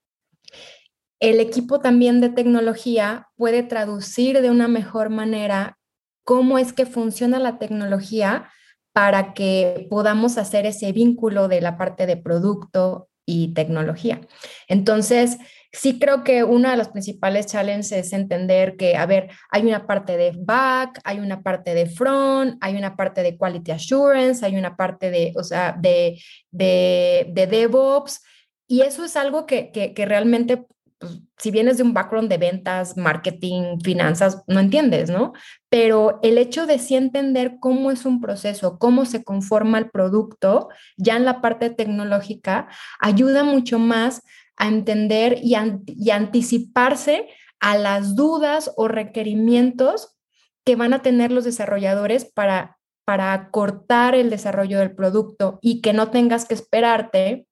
el 1.18 1.40
equipo 1.40 1.80
también 1.80 2.20
de 2.20 2.28
tecnología 2.28 3.28
puede 3.36 3.62
traducir 3.62 4.40
de 4.40 4.50
una 4.50 4.68
mejor 4.68 5.10
manera 5.10 5.78
cómo 6.24 6.58
es 6.58 6.72
que 6.72 6.86
funciona 6.86 7.38
la 7.38 7.58
tecnología 7.58 8.50
para 8.92 9.34
que 9.34 9.86
podamos 9.90 10.38
hacer 10.38 10.66
ese 10.66 10.92
vínculo 10.92 11.48
de 11.48 11.60
la 11.60 11.76
parte 11.76 12.06
de 12.06 12.16
producto 12.16 13.08
y 13.24 13.54
tecnología. 13.54 14.20
Entonces, 14.68 15.38
sí 15.72 15.98
creo 15.98 16.24
que 16.24 16.44
uno 16.44 16.70
de 16.70 16.76
los 16.76 16.88
principales 16.88 17.46
challenges 17.46 17.92
es 17.92 18.12
entender 18.12 18.76
que, 18.76 18.96
a 18.96 19.06
ver, 19.06 19.30
hay 19.50 19.62
una 19.62 19.86
parte 19.86 20.16
de 20.16 20.32
back, 20.36 21.00
hay 21.04 21.20
una 21.20 21.42
parte 21.42 21.74
de 21.74 21.86
front, 21.86 22.56
hay 22.60 22.76
una 22.76 22.96
parte 22.96 23.22
de 23.22 23.36
quality 23.36 23.70
assurance, 23.70 24.44
hay 24.44 24.56
una 24.56 24.76
parte 24.76 25.10
de, 25.10 25.32
o 25.36 25.44
sea, 25.44 25.76
de, 25.78 26.20
de, 26.50 27.26
de 27.30 27.46
DevOps, 27.46 28.20
y 28.66 28.82
eso 28.82 29.04
es 29.04 29.16
algo 29.16 29.46
que, 29.46 29.70
que 29.70 30.06
realmente 30.06 30.66
pues, 31.02 31.20
si 31.36 31.50
vienes 31.50 31.78
de 31.78 31.82
un 31.82 31.92
background 31.92 32.28
de 32.28 32.38
ventas, 32.38 32.96
marketing, 32.96 33.80
finanzas, 33.82 34.44
no 34.46 34.60
entiendes, 34.60 35.10
¿no? 35.10 35.32
Pero 35.68 36.20
el 36.22 36.38
hecho 36.38 36.64
de 36.66 36.78
sí 36.78 36.94
entender 36.94 37.56
cómo 37.58 37.90
es 37.90 38.06
un 38.06 38.20
proceso, 38.20 38.78
cómo 38.78 39.04
se 39.04 39.24
conforma 39.24 39.78
el 39.78 39.90
producto, 39.90 40.68
ya 40.96 41.16
en 41.16 41.24
la 41.24 41.40
parte 41.40 41.70
tecnológica, 41.70 42.68
ayuda 43.00 43.42
mucho 43.42 43.80
más 43.80 44.22
a 44.56 44.68
entender 44.68 45.40
y, 45.42 45.56
anticiparse 45.56 47.26
a 47.58 47.76
las 47.76 48.14
dudas 48.14 48.70
o 48.76 48.86
requerimientos 48.86 50.16
que 50.64 50.76
van 50.76 50.94
a 50.94 51.02
tener 51.02 51.32
los 51.32 51.42
desarrolladores 51.42 52.24
para, 52.24 52.78
para 53.04 53.50
cortar 53.50 54.14
el 54.14 54.30
desarrollo 54.30 54.78
del 54.78 54.94
producto 54.94 55.58
y 55.60 55.80
que 55.80 55.92
no 55.92 56.10
tengas 56.10 56.44
que 56.44 56.54
esperarte 56.54 57.48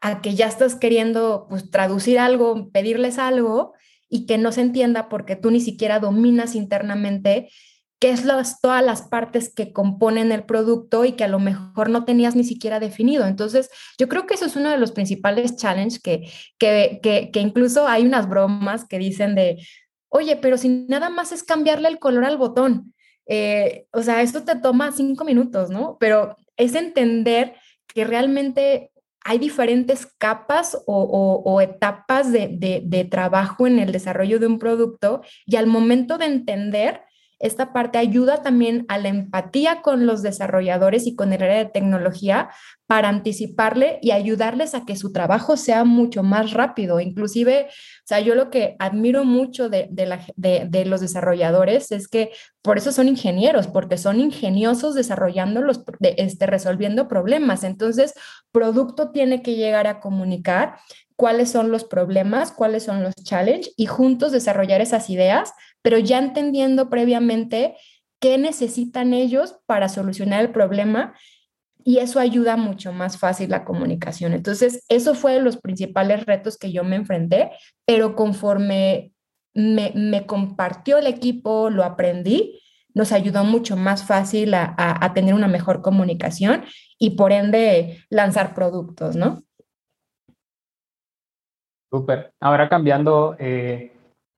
a 0.00 0.20
que 0.20 0.34
ya 0.34 0.46
estás 0.46 0.74
queriendo 0.74 1.46
pues, 1.48 1.70
traducir 1.70 2.18
algo, 2.18 2.70
pedirles 2.70 3.18
algo 3.18 3.74
y 4.08 4.26
que 4.26 4.38
no 4.38 4.52
se 4.52 4.62
entienda 4.62 5.08
porque 5.08 5.36
tú 5.36 5.50
ni 5.50 5.60
siquiera 5.60 6.00
dominas 6.00 6.54
internamente 6.54 7.48
qué 8.00 8.10
es 8.10 8.24
todas 8.62 8.82
las 8.82 9.02
partes 9.02 9.52
que 9.54 9.72
componen 9.72 10.32
el 10.32 10.44
producto 10.44 11.04
y 11.04 11.12
que 11.12 11.24
a 11.24 11.28
lo 11.28 11.38
mejor 11.38 11.90
no 11.90 12.06
tenías 12.06 12.34
ni 12.34 12.44
siquiera 12.44 12.80
definido. 12.80 13.26
Entonces, 13.26 13.68
yo 13.98 14.08
creo 14.08 14.26
que 14.26 14.34
eso 14.34 14.46
es 14.46 14.56
uno 14.56 14.70
de 14.70 14.78
los 14.78 14.92
principales 14.92 15.56
challenges 15.56 16.00
que, 16.00 16.30
que, 16.58 16.98
que, 17.02 17.40
incluso 17.40 17.86
hay 17.86 18.06
unas 18.06 18.26
bromas 18.26 18.86
que 18.88 18.98
dicen 18.98 19.34
de, 19.34 19.58
oye, 20.08 20.36
pero 20.36 20.56
si 20.56 20.86
nada 20.88 21.10
más 21.10 21.30
es 21.30 21.42
cambiarle 21.42 21.88
el 21.88 21.98
color 21.98 22.24
al 22.24 22.38
botón, 22.38 22.94
eh, 23.26 23.84
o 23.92 24.02
sea, 24.02 24.22
esto 24.22 24.44
te 24.44 24.56
toma 24.56 24.92
cinco 24.92 25.24
minutos, 25.26 25.68
¿no? 25.68 25.98
Pero 26.00 26.36
es 26.56 26.74
entender 26.74 27.54
que 27.86 28.04
realmente 28.04 28.92
hay 29.30 29.38
diferentes 29.38 30.06
capas 30.18 30.76
o, 30.86 31.60
etapas 31.60 32.32
de, 32.32 33.08
trabajo 33.08 33.68
en 33.68 33.78
el 33.78 33.92
desarrollo 33.92 34.40
de 34.40 34.48
un 34.48 34.58
producto 34.58 35.22
y 35.46 35.54
al 35.54 35.68
momento 35.68 36.18
de 36.18 36.26
entender 36.26 37.02
esta 37.40 37.72
parte 37.72 37.98
ayuda 37.98 38.42
también 38.42 38.84
a 38.88 38.98
la 38.98 39.08
empatía 39.08 39.80
con 39.82 40.06
los 40.06 40.22
desarrolladores 40.22 41.06
y 41.06 41.16
con 41.16 41.32
el 41.32 41.42
área 41.42 41.58
de 41.58 41.70
tecnología 41.70 42.50
para 42.86 43.08
anticiparle 43.08 43.98
y 44.02 44.10
ayudarles 44.10 44.74
a 44.74 44.84
que 44.84 44.96
su 44.96 45.12
trabajo 45.12 45.56
sea 45.56 45.84
mucho 45.84 46.22
más 46.22 46.52
rápido. 46.52 47.00
Inclusive, 47.00 47.68
o 47.68 48.04
sea, 48.04 48.20
yo 48.20 48.34
lo 48.34 48.50
que 48.50 48.76
admiro 48.78 49.24
mucho 49.24 49.70
de, 49.70 49.88
de, 49.90 50.84
los 50.84 51.00
desarrolladores 51.00 51.92
es 51.92 52.08
que 52.08 52.30
por 52.62 52.76
eso 52.76 52.92
son 52.92 53.08
ingenieros, 53.08 53.68
porque 53.68 53.96
son 53.96 54.20
ingeniosos 54.20 54.94
desarrollando 54.94 55.62
los, 55.62 55.82
este, 56.00 56.46
resolviendo 56.46 57.08
problemas. 57.08 57.64
Entonces, 57.64 58.12
producto 58.52 59.12
tiene 59.12 59.40
que 59.40 59.54
llegar 59.54 59.86
a 59.86 60.00
comunicar 60.00 60.76
cuáles 61.20 61.50
son 61.50 61.70
los 61.70 61.84
problemas, 61.84 62.50
cuáles 62.50 62.82
son 62.82 63.02
los 63.02 63.14
challenges 63.14 63.72
y 63.76 63.86
juntos 63.86 64.32
desarrollar 64.32 64.80
esas 64.80 65.10
ideas, 65.10 65.52
pero 65.82 65.98
ya 65.98 66.18
entendiendo 66.18 66.90
previamente 66.90 67.76
qué 68.20 68.38
necesitan 68.38 69.14
ellos 69.14 69.60
para 69.66 69.88
solucionar 69.88 70.40
el 70.40 70.50
problema 70.50 71.14
y 71.84 71.98
eso 71.98 72.20
ayuda 72.20 72.56
mucho 72.56 72.92
más 72.92 73.18
fácil 73.18 73.50
la 73.50 73.64
comunicación. 73.64 74.32
Entonces, 74.32 74.84
eso 74.88 75.14
fue 75.14 75.40
los 75.40 75.56
principales 75.56 76.26
retos 76.26 76.58
que 76.58 76.72
yo 76.72 76.84
me 76.84 76.96
enfrenté, 76.96 77.52
pero 77.86 78.14
conforme 78.14 79.12
me, 79.54 80.26
compartió 80.26 80.98
el 80.98 81.06
equipo, 81.06 81.70
lo 81.70 81.84
aprendí, 81.84 82.60
nos 82.94 83.12
ayudó 83.12 83.44
mucho 83.44 83.76
más 83.76 84.04
fácil 84.04 84.54
a, 84.54 85.12
tener 85.14 85.34
una 85.34 85.48
mejor 85.48 85.80
comunicación 85.80 86.64
y 86.98 87.10
por 87.10 87.32
ende 87.32 88.04
lanzar 88.10 88.54
productos, 88.54 89.16
¿no? 89.16 89.42
Súper. 91.90 92.32
Ahora 92.40 92.68
cambiando, 92.68 93.36
eh, 93.38 93.92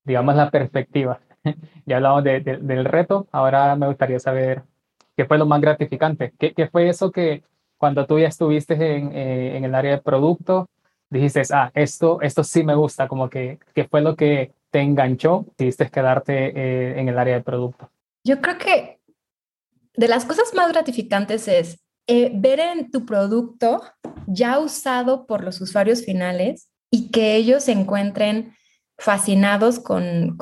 digamos, 0.05 0.37
la 0.37 0.51
perspectiva. 0.51 1.21
ya 1.87 1.97
hablamos 1.97 2.25
del 2.25 2.85
reto, 2.85 3.27
ahora 3.33 3.75
me 3.77 3.87
gustaría 3.87 4.19
saber 4.19 4.63
qué 5.17 5.25
fue 5.25 5.39
lo 5.39 5.47
más 5.47 5.61
gratificante. 5.61 6.33
¿Qué, 6.39 6.69
fue 6.71 6.89
eso 6.89 7.11
que 7.11 7.43
cuando 7.77 8.07
tú 8.07 8.19
ya 8.19 8.29
estuviste 8.29 8.75
en, 8.75 9.13
eh, 9.13 9.57
en, 9.57 9.65
el 9.65 9.75
área 9.75 9.93
de 9.93 10.03
producto, 10.03 10.69
dijiste, 11.11 11.43
ah, 11.53 11.71
esto, 11.75 12.21
esto 12.23 12.45
sí 12.45 12.63
me 12.63 12.75
gusta, 12.75 13.09
como 13.09 13.29
que, 13.29 13.59
¿qué 13.75 13.85
fue 13.85 14.01
lo 14.01 14.17
que 14.17 14.53
te 14.71 14.81
enganchó, 14.81 15.45
decidiste 15.59 15.91
quedarte 15.91 16.53
eh, 16.57 17.01
en 17.01 17.09
el 17.09 17.19
área 17.19 17.35
de 17.35 17.43
producto? 17.43 17.91
Yo 18.25 18.41
creo 18.41 18.57
que 18.57 19.01
de 19.95 20.09
las 20.09 20.25
cosas 20.25 20.55
más 20.55 20.73
gratificantes 20.73 21.49
es 21.49 21.79
ver 22.07 22.61
en 22.61 22.91
tu 22.91 23.05
producto 23.05 23.83
ya 24.27 24.59
usado 24.59 25.27
por 25.27 25.45
los 25.45 25.61
usuarios 25.61 26.05
finales 26.05 26.69
y 26.91 27.11
que 27.11 27.37
ellos 27.37 27.69
encuentren 27.69 28.55
fascinados 29.03 29.81
con, 29.81 30.39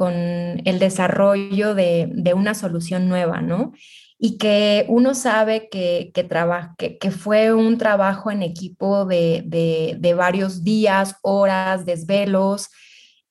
el 0.64 0.78
desarrollo 0.78 1.74
de, 1.74 2.32
una 2.34 2.54
solución 2.54 3.08
nueva, 3.08 3.40
¿no? 3.40 3.72
Y 4.18 4.36
que 4.36 4.84
uno 4.88 5.14
sabe 5.14 5.70
que, 5.70 6.12
que, 6.12 6.98
que, 6.98 7.10
fue 7.10 7.54
un 7.54 7.78
trabajo 7.78 8.30
en 8.30 8.42
equipo 8.42 9.06
de, 9.06 10.14
varios 10.14 10.62
días, 10.62 11.16
horas, 11.22 11.86
desvelos, 11.86 12.68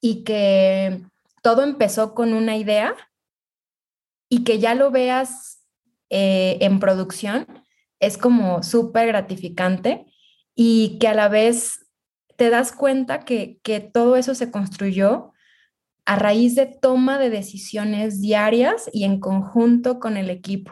y 0.01 0.23
que 0.23 1.03
todo 1.43 1.63
empezó 1.63 2.15
con 2.15 2.33
una 2.33 2.57
idea 2.57 2.95
y 4.29 4.43
que 4.43 4.57
ya 4.57 4.73
lo 4.73 4.89
veas 4.89 5.63
eh, 6.09 6.57
en 6.61 6.79
producción 6.79 7.45
es 7.99 8.17
como 8.17 8.63
súper 8.63 9.07
gratificante 9.07 10.05
y 10.55 10.97
que 10.99 11.07
a 11.07 11.13
la 11.13 11.27
vez 11.27 11.85
te 12.39 12.49
das 12.49 12.71
cuenta 12.71 13.19
que, 13.19 13.59
todo 13.93 14.15
eso 14.15 14.33
se 14.33 14.49
construyó 14.49 15.33
a 16.05 16.15
raíz 16.15 16.55
de 16.55 16.67
toma 16.67 17.19
de 17.19 17.29
decisiones 17.29 18.21
diarias 18.21 18.89
y 18.93 19.03
en 19.03 19.19
conjunto 19.19 19.99
con 19.99 20.15
el 20.15 20.29
equipo. 20.29 20.71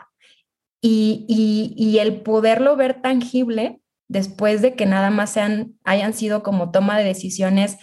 Y, 0.81 1.97
el 1.99 2.21
poderlo 2.21 2.77
ver 2.77 3.01
tangible 3.01 3.81
después 4.07 4.61
de 4.61 4.75
que 4.75 4.85
nada 4.85 5.09
más 5.09 5.31
sean, 5.31 5.73
hayan 5.83 6.13
sido 6.13 6.41
como 6.41 6.71
toma 6.71 6.97
de 6.97 7.03
decisiones 7.03 7.77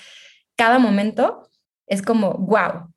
cada 0.57 0.79
momento, 0.79 1.51
es 1.87 2.01
como, 2.01 2.33
wow. 2.33 2.91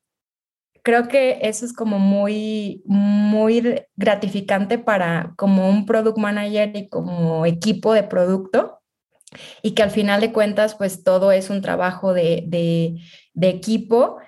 Creo 0.82 1.06
que 1.08 1.40
eso 1.42 1.66
es 1.66 1.74
como 1.74 1.98
muy, 1.98 2.82
muy 2.86 3.82
gratificante 3.96 4.78
para 4.78 5.34
como 5.36 5.68
un 5.68 5.84
product 5.84 6.16
manager 6.16 6.74
y 6.74 6.88
como 6.88 7.44
equipo 7.44 7.92
de 7.92 8.04
producto, 8.04 8.77
y 9.62 9.72
que 9.72 9.82
al 9.82 9.90
final 9.90 10.20
de 10.20 10.32
cuentas, 10.32 10.74
pues 10.74 11.02
todo 11.02 11.32
es 11.32 11.50
un 11.50 11.62
trabajo 11.62 12.14
de, 12.14 12.96
equipo 13.40 14.18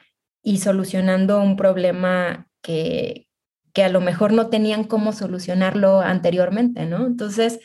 y 0.43 0.59
solucionando 0.59 1.41
un 1.43 1.57
problema 1.57 2.49
que, 2.63 3.27
a 3.77 3.89
lo 3.89 4.01
mejor 4.01 4.33
no 4.33 4.49
tenían 4.49 4.85
cómo 4.85 5.13
solucionarlo 5.13 6.01
anteriormente, 6.01 6.85
¿no? 6.85 7.07
Entonces, 7.07 7.61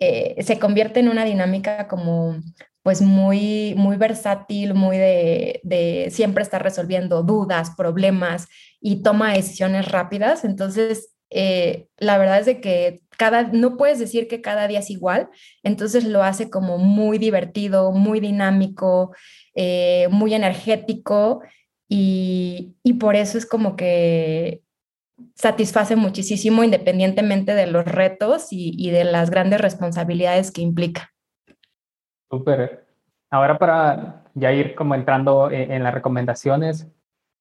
eh, 0.00 0.42
se 0.42 0.58
convierte 0.58 1.00
en 1.00 1.08
una 1.08 1.24
dinámica 1.24 1.86
como 1.86 2.40
pues 2.82 3.02
muy, 3.02 3.74
muy 3.76 3.96
versátil, 3.96 4.74
muy 4.74 4.96
de, 4.96 5.60
de, 5.62 6.08
siempre 6.10 6.42
estar 6.42 6.62
resolviendo 6.62 7.22
dudas, 7.22 7.72
problemas 7.76 8.48
y 8.80 9.02
toma 9.02 9.34
decisiones 9.34 9.86
rápidas. 9.88 10.44
Entonces, 10.44 11.14
eh, 11.30 11.86
la 11.98 12.18
verdad 12.18 12.40
es 12.40 12.46
de 12.46 12.60
que 12.60 13.02
cada, 13.20 13.42
no 13.52 13.76
puedes 13.76 13.98
decir 13.98 14.28
que 14.28 14.40
cada 14.40 14.66
día 14.66 14.78
es 14.78 14.88
igual, 14.88 15.28
entonces 15.62 16.06
lo 16.06 16.22
hace 16.22 16.48
como 16.48 16.78
muy 16.78 17.18
divertido, 17.18 17.92
muy 17.92 18.18
dinámico, 18.18 19.14
eh, 19.54 20.08
muy 20.10 20.32
energético 20.32 21.42
y, 21.86 22.78
por 22.98 23.16
eso 23.16 23.36
es 23.36 23.44
como 23.44 23.76
que 23.76 24.62
satisface 25.34 25.96
muchísimo 25.96 26.64
independientemente 26.64 27.54
de 27.54 27.66
los 27.66 27.84
retos 27.84 28.46
y, 28.52 28.90
de 28.90 29.04
las 29.04 29.28
grandes 29.28 29.60
responsabilidades 29.60 30.50
que 30.50 30.62
implica. 30.62 31.10
Súper. 32.30 32.86
Ahora 33.28 33.58
para 33.58 34.24
ya 34.32 34.50
ir 34.50 34.74
como 34.74 34.94
entrando 34.94 35.50
en, 35.50 35.72
en 35.72 35.82
las 35.82 35.92
recomendaciones, 35.92 36.88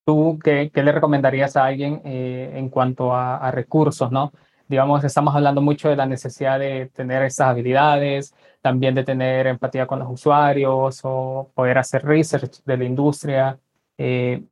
¿Tú 0.09 0.39
qué, 0.43 0.71
qué 0.73 0.81
le 0.81 0.91
recomendarías 0.91 1.55
a 1.55 1.65
alguien 1.65 2.01
eh, 2.03 2.53
en 2.55 2.69
cuanto 2.69 3.13
a, 3.13 3.51
recursos, 3.51 4.11
no? 4.11 4.31
Digamos, 4.69 5.03
estamos 5.03 5.35
hablando 5.35 5.61
mucho 5.61 5.89
de 5.89 5.95
la 5.95 6.05
necesidad 6.05 6.59
de 6.59 6.91
tener 6.93 7.23
estas 7.23 7.47
habilidades, 7.47 8.35
también 8.61 8.93
de 8.95 9.03
tener 9.03 9.47
empatía 9.47 9.87
con 9.87 9.99
los 9.99 10.09
usuarios 10.11 11.01
o 11.03 11.49
poder 11.55 11.79
hacer 11.79 12.05
research 12.05 12.63
de 12.63 12.77
la 12.77 12.83
industria. 12.85 13.59
Eh, 13.97 14.43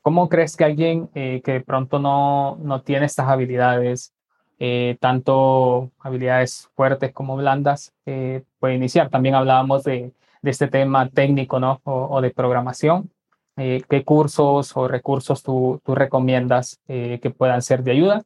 ¿Cómo 0.00 0.28
crees 0.28 0.56
que 0.56 0.64
alguien 0.64 1.10
eh, 1.14 1.42
que 1.44 1.52
de 1.52 1.60
pronto 1.60 1.98
no, 1.98 2.56
no 2.62 2.80
tiene 2.82 3.06
estas 3.06 3.28
habilidades, 3.28 4.14
tanto 5.00 5.90
habilidades 5.98 6.70
fuertes 6.74 7.12
como 7.12 7.36
blandas, 7.36 7.92
puede 8.04 8.74
iniciar? 8.74 9.10
También 9.10 9.34
hablábamos 9.34 9.84
de, 9.84 10.12
de 10.40 10.50
este 10.50 10.68
tema 10.68 11.08
técnico, 11.08 11.60
¿no? 11.60 11.80
O, 11.84 12.08
o 12.10 12.20
de 12.20 12.30
programación. 12.30 13.10
Eh, 13.56 13.82
qué 13.88 14.02
cursos 14.02 14.74
o 14.76 14.88
recursos 14.88 15.42
tú, 15.42 15.78
tú 15.84 15.94
recomiendas 15.94 16.80
eh, 16.88 17.20
que 17.22 17.28
puedan 17.30 17.60
ser 17.60 17.82
de 17.82 17.90
ayuda 17.90 18.22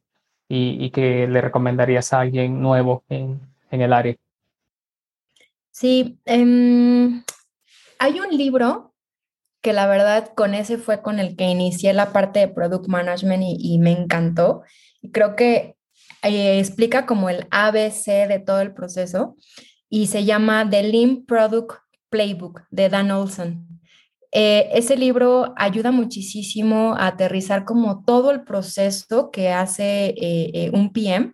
y, 0.49 0.83
y, 0.83 0.91
que 0.91 1.27
le 1.27 1.41
recomendarías 1.41 2.13
a 2.13 2.21
alguien 2.21 2.61
nuevo 2.61 3.03
en, 3.09 3.41
en 3.71 3.81
el 3.81 3.93
área. 3.93 4.15
Sí, 5.71 6.19
em, 6.25 7.23
hay 7.99 8.19
un 8.19 8.35
libro 8.35 8.95
que 9.61 9.73
la 9.73 9.87
verdad 9.87 10.33
con 10.33 10.53
ese 10.53 10.77
fue 10.77 11.01
con 11.01 11.19
el 11.19 11.35
que 11.35 11.45
inicié 11.45 11.93
la 11.93 12.13
parte 12.13 12.39
de 12.39 12.47
Product 12.47 12.87
Management 12.87 13.43
y, 13.45 13.77
me 13.79 13.91
encantó. 13.91 14.63
Y 15.01 15.11
creo 15.11 15.35
que 15.35 15.75
eh, 16.23 16.59
explica 16.59 17.05
como 17.05 17.29
el 17.29 17.47
ABC 17.51 18.27
de 18.27 18.39
todo 18.39 18.61
el 18.61 18.73
proceso 18.73 19.35
y 19.89 20.07
se 20.07 20.25
llama 20.25 20.67
The 20.69 20.83
Lean 20.83 21.25
Product 21.25 21.73
Playbook 22.09 22.61
de 22.71 22.89
Dan 22.89 23.11
Olson. 23.11 23.66
Eh, 24.39 24.69
ese 24.77 24.95
libro 24.95 25.55
ayuda 25.55 25.89
muchísimo 25.89 26.93
a 26.93 27.07
aterrizar 27.07 27.65
como 27.65 28.03
todo 28.05 28.29
el 28.29 28.43
proceso 28.43 29.31
que 29.31 29.49
hace 29.49 30.09
eh, 30.09 30.51
eh, 30.53 30.69
un 30.73 30.93
PM. 30.93 31.33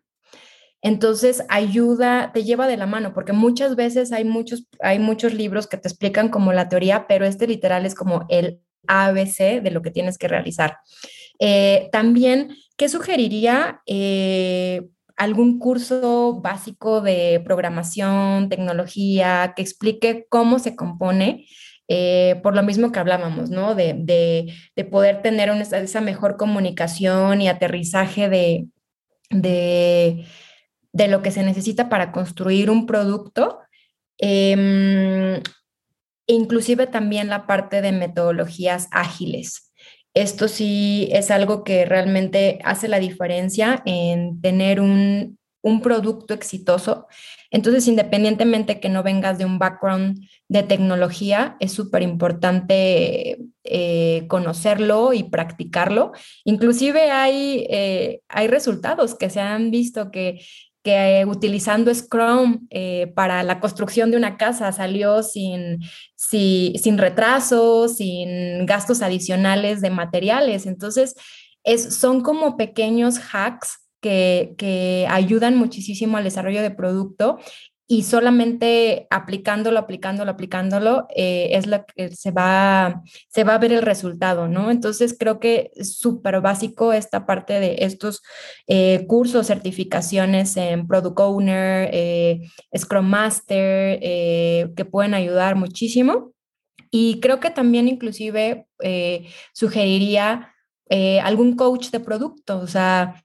Entonces 0.82 1.44
ayuda, 1.50 2.32
te 2.34 2.46
lleva 2.46 2.66
de 2.66 2.78
la 2.78 2.86
mano, 2.86 3.14
porque 3.14 3.34
muchas 3.34 3.76
veces 3.76 4.14
hay 4.14 4.24
muchos, 4.24 4.70
hay 4.80 5.00
muchos 5.00 5.34
libros 5.34 5.68
que 5.68 5.76
te 5.76 5.90
explican 5.90 6.30
como 6.30 6.54
la 6.54 6.70
teoría, 6.70 7.06
pero 7.06 7.26
este 7.26 7.46
literal 7.46 7.86
es 7.86 7.94
como 7.94 8.26
el 8.30 8.62
ABC 8.88 9.62
de 9.62 9.72
lo 9.72 9.82
que 9.82 9.92
tienes 9.92 10.18
que 10.18 10.30
realizar. 10.30 10.78
también, 11.92 12.56
¿qué 12.78 12.88
sugeriría? 12.88 13.82
algún 15.16 15.60
curso 15.60 16.40
básico 16.42 17.02
de 17.02 17.42
programación, 17.46 18.50
tecnología, 18.50 19.54
que 19.56 19.62
explique 19.62 20.26
cómo 20.30 20.58
se 20.58 20.76
compone 20.76 21.46
eh, 21.96 22.40
por 22.42 22.56
lo 22.56 22.64
mismo 22.64 22.92
que 22.92 22.98
hablábamos, 22.98 23.52
¿no? 23.52 23.76
De, 23.76 24.52
poder 24.90 25.22
tener 25.22 25.50
esa 25.50 26.02
mejor 26.02 26.38
comunicación 26.38 27.40
y 27.40 27.48
aterrizaje 27.48 28.30
de, 28.30 28.66
lo 31.08 31.22
que 31.22 31.30
se 31.30 31.44
necesita 31.44 31.90
para 31.90 32.12
construir 32.12 32.72
un 32.72 32.88
producto. 32.88 33.60
Em, 34.18 35.40
inclusive 36.26 36.88
también 36.88 37.30
la 37.30 37.46
parte 37.46 37.84
de 37.84 37.92
metodologías 37.92 38.88
ágiles. 38.92 39.72
esto 40.16 40.48
sí 40.48 41.10
es 41.12 41.30
algo 41.30 41.64
que 41.64 41.86
realmente 41.86 42.60
hace 42.64 42.88
la 42.88 43.00
diferencia 43.00 43.84
en 43.86 44.42
tener 44.42 44.82
un 44.82 45.38
producto 45.84 46.34
exitoso. 46.34 47.08
Entonces, 47.54 47.88
independientemente 47.88 48.80
que 48.80 48.90
no 48.90 49.04
vengas 49.04 49.38
de 49.38 49.46
un 49.46 49.60
background 49.60 50.28
de 50.48 50.64
tecnología, 50.64 51.56
es 51.60 51.72
súper 51.72 52.02
importante 52.02 53.38
eh, 53.64 54.26
conocerlo 54.28 55.14
y 55.14 55.24
practicarlo. 55.24 56.14
Inclusive 56.46 57.12
hay, 57.12 57.68
eh, 57.70 58.22
hay 58.28 58.48
resultados 58.48 59.14
que 59.14 59.30
se 59.30 59.40
han 59.40 59.70
visto 59.70 60.10
que, 60.10 60.44
que 60.82 61.20
eh, 61.20 61.26
utilizando 61.26 61.94
Scrum 61.94 62.68
para 63.14 63.44
la 63.44 63.60
construcción 63.60 64.10
de 64.10 64.18
una 64.18 64.36
casa 64.38 64.72
salió 64.72 65.22
sin, 65.22 65.80
sin 66.16 66.98
retrasos, 66.98 67.98
sin 67.98 68.66
gastos 68.66 69.04
adicionales 69.04 69.80
de 69.80 69.92
materiales. 69.92 70.66
Entonces, 70.66 71.14
es, 71.64 71.96
son 71.96 72.22
como 72.22 72.58
pequeños 72.58 73.20
hacks 73.32 73.83
que, 74.04 75.08
ayudan 75.10 75.56
muchísimo 75.56 76.18
al 76.18 76.24
desarrollo 76.26 76.62
de 76.62 76.72
producto 76.72 77.40
y 77.86 78.04
solamente 78.04 79.08
aplicándolo, 79.10 79.78
aplicándolo, 79.78 80.32
aplicándolo, 80.32 81.06
eh, 81.16 81.50
es 81.52 81.68
lo 81.68 81.86
que 81.86 82.16
se 82.16 82.32
va, 82.32 83.04
se 83.28 83.44
va 83.44 83.56
a 83.56 83.58
ver 83.60 83.74
el 83.74 83.82
resultado, 83.82 84.48
¿no? 84.48 84.72
Entonces 84.72 85.16
creo 85.20 85.40
que 85.40 85.72
es 85.76 85.98
súper 85.98 86.40
básico 86.42 86.94
esta 86.94 87.26
parte 87.26 87.60
de 87.60 87.76
estos 87.80 88.22
eh, 88.68 89.06
cursos, 89.08 89.48
certificaciones 89.48 90.56
en 90.58 90.88
Product 90.88 91.20
Owner, 91.20 91.90
eh, 91.94 92.42
Scrum 92.76 93.06
Master, 93.06 94.00
que 94.00 94.86
pueden 94.90 95.14
ayudar 95.14 95.56
muchísimo. 95.56 96.32
Y 96.90 97.20
creo 97.20 97.40
que 97.40 97.50
también 97.50 97.88
inclusive 97.88 98.68
sugeriría 99.52 100.54
algún 101.24 101.56
coach 101.56 101.90
de 101.90 102.00
producto, 102.00 102.60
o 102.60 102.68
sea, 102.68 103.24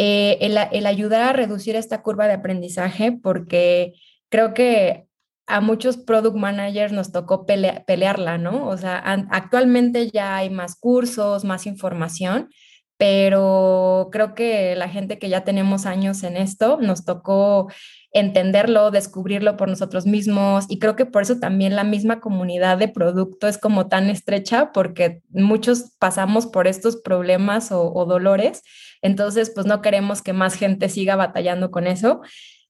eh, 0.00 0.38
el, 0.40 0.86
ayudar 0.86 1.22
a 1.22 1.32
reducir 1.32 1.74
esta 1.74 2.02
curva 2.02 2.28
de 2.28 2.34
aprendizaje, 2.34 3.10
porque 3.10 3.94
creo 4.28 4.54
que 4.54 5.08
a 5.48 5.60
muchos 5.60 5.96
product 5.96 6.36
managers 6.36 6.92
nos 6.92 7.10
tocó 7.10 7.46
pelearla, 7.46 8.38
¿no? 8.38 8.68
O 8.68 8.76
sea, 8.76 8.98
actualmente 9.30 10.08
ya 10.10 10.36
hay 10.36 10.50
más 10.50 10.76
cursos, 10.78 11.44
más 11.44 11.66
información, 11.66 12.48
pero 12.96 14.08
creo 14.12 14.36
que 14.36 14.76
la 14.76 14.88
gente 14.88 15.18
que 15.18 15.28
ya 15.28 15.42
tenemos 15.42 15.84
años 15.84 16.22
en 16.22 16.36
esto 16.36 16.78
nos 16.80 17.04
tocó 17.04 17.66
entenderlo, 18.12 18.92
descubrirlo 18.92 19.56
por 19.56 19.68
nosotros 19.68 20.06
mismos 20.06 20.66
y 20.68 20.78
creo 20.78 20.94
que 20.94 21.06
por 21.06 21.22
eso 21.22 21.40
también 21.40 21.74
la 21.74 21.84
misma 21.84 22.20
comunidad 22.20 22.78
de 22.78 22.88
producto 22.88 23.48
es 23.48 23.58
como 23.58 23.88
tan 23.88 24.10
estrecha 24.10 24.70
porque 24.72 25.22
muchos 25.30 25.96
pasamos 25.98 26.46
por 26.46 26.68
estos 26.68 26.96
problemas 26.96 27.72
o 27.72 28.04
dolores 28.06 28.62
entonces, 29.02 29.50
pues 29.54 29.66
no 29.66 29.82
queremos 29.82 30.22
que 30.22 30.32
más 30.32 30.54
gente 30.54 30.88
siga 30.88 31.16
batallando 31.16 31.70
con 31.70 31.86
eso. 31.86 32.20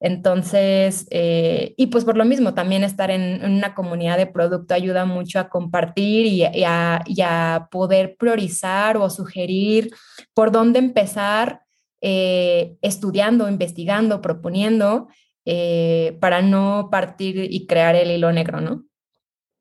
Entonces, 0.01 1.09
eh, 1.11 1.75
y 1.77 1.87
pues 1.89 2.05
por 2.05 2.17
lo 2.17 2.25
mismo, 2.25 2.55
también 2.55 2.85
estar 2.85 3.11
en, 3.11 3.45
una 3.45 3.75
comunidad 3.75 4.17
de 4.17 4.27
producto 4.27 4.75
ayuda 4.75 5.05
mucho 5.05 5.41
a 5.41 5.49
compartir 5.49 6.27
y, 6.27 6.45
a, 6.65 7.69
poder 7.71 8.17
priorizar 8.17 8.97
o 8.97 9.11
sugerir 9.11 9.91
por 10.35 10.53
dónde 10.53 10.79
empezar 10.79 11.63
eh, 12.01 12.77
estudiando, 12.81 13.49
investigando, 13.49 14.21
proponiendo, 14.21 15.09
eh, 15.45 16.17
para 16.21 16.43
no 16.43 16.89
partir 16.91 17.49
y 17.51 17.67
crear 17.67 17.97
el 17.97 18.11
hilo 18.11 18.31
negro, 18.33 18.61
¿no? 18.61 18.85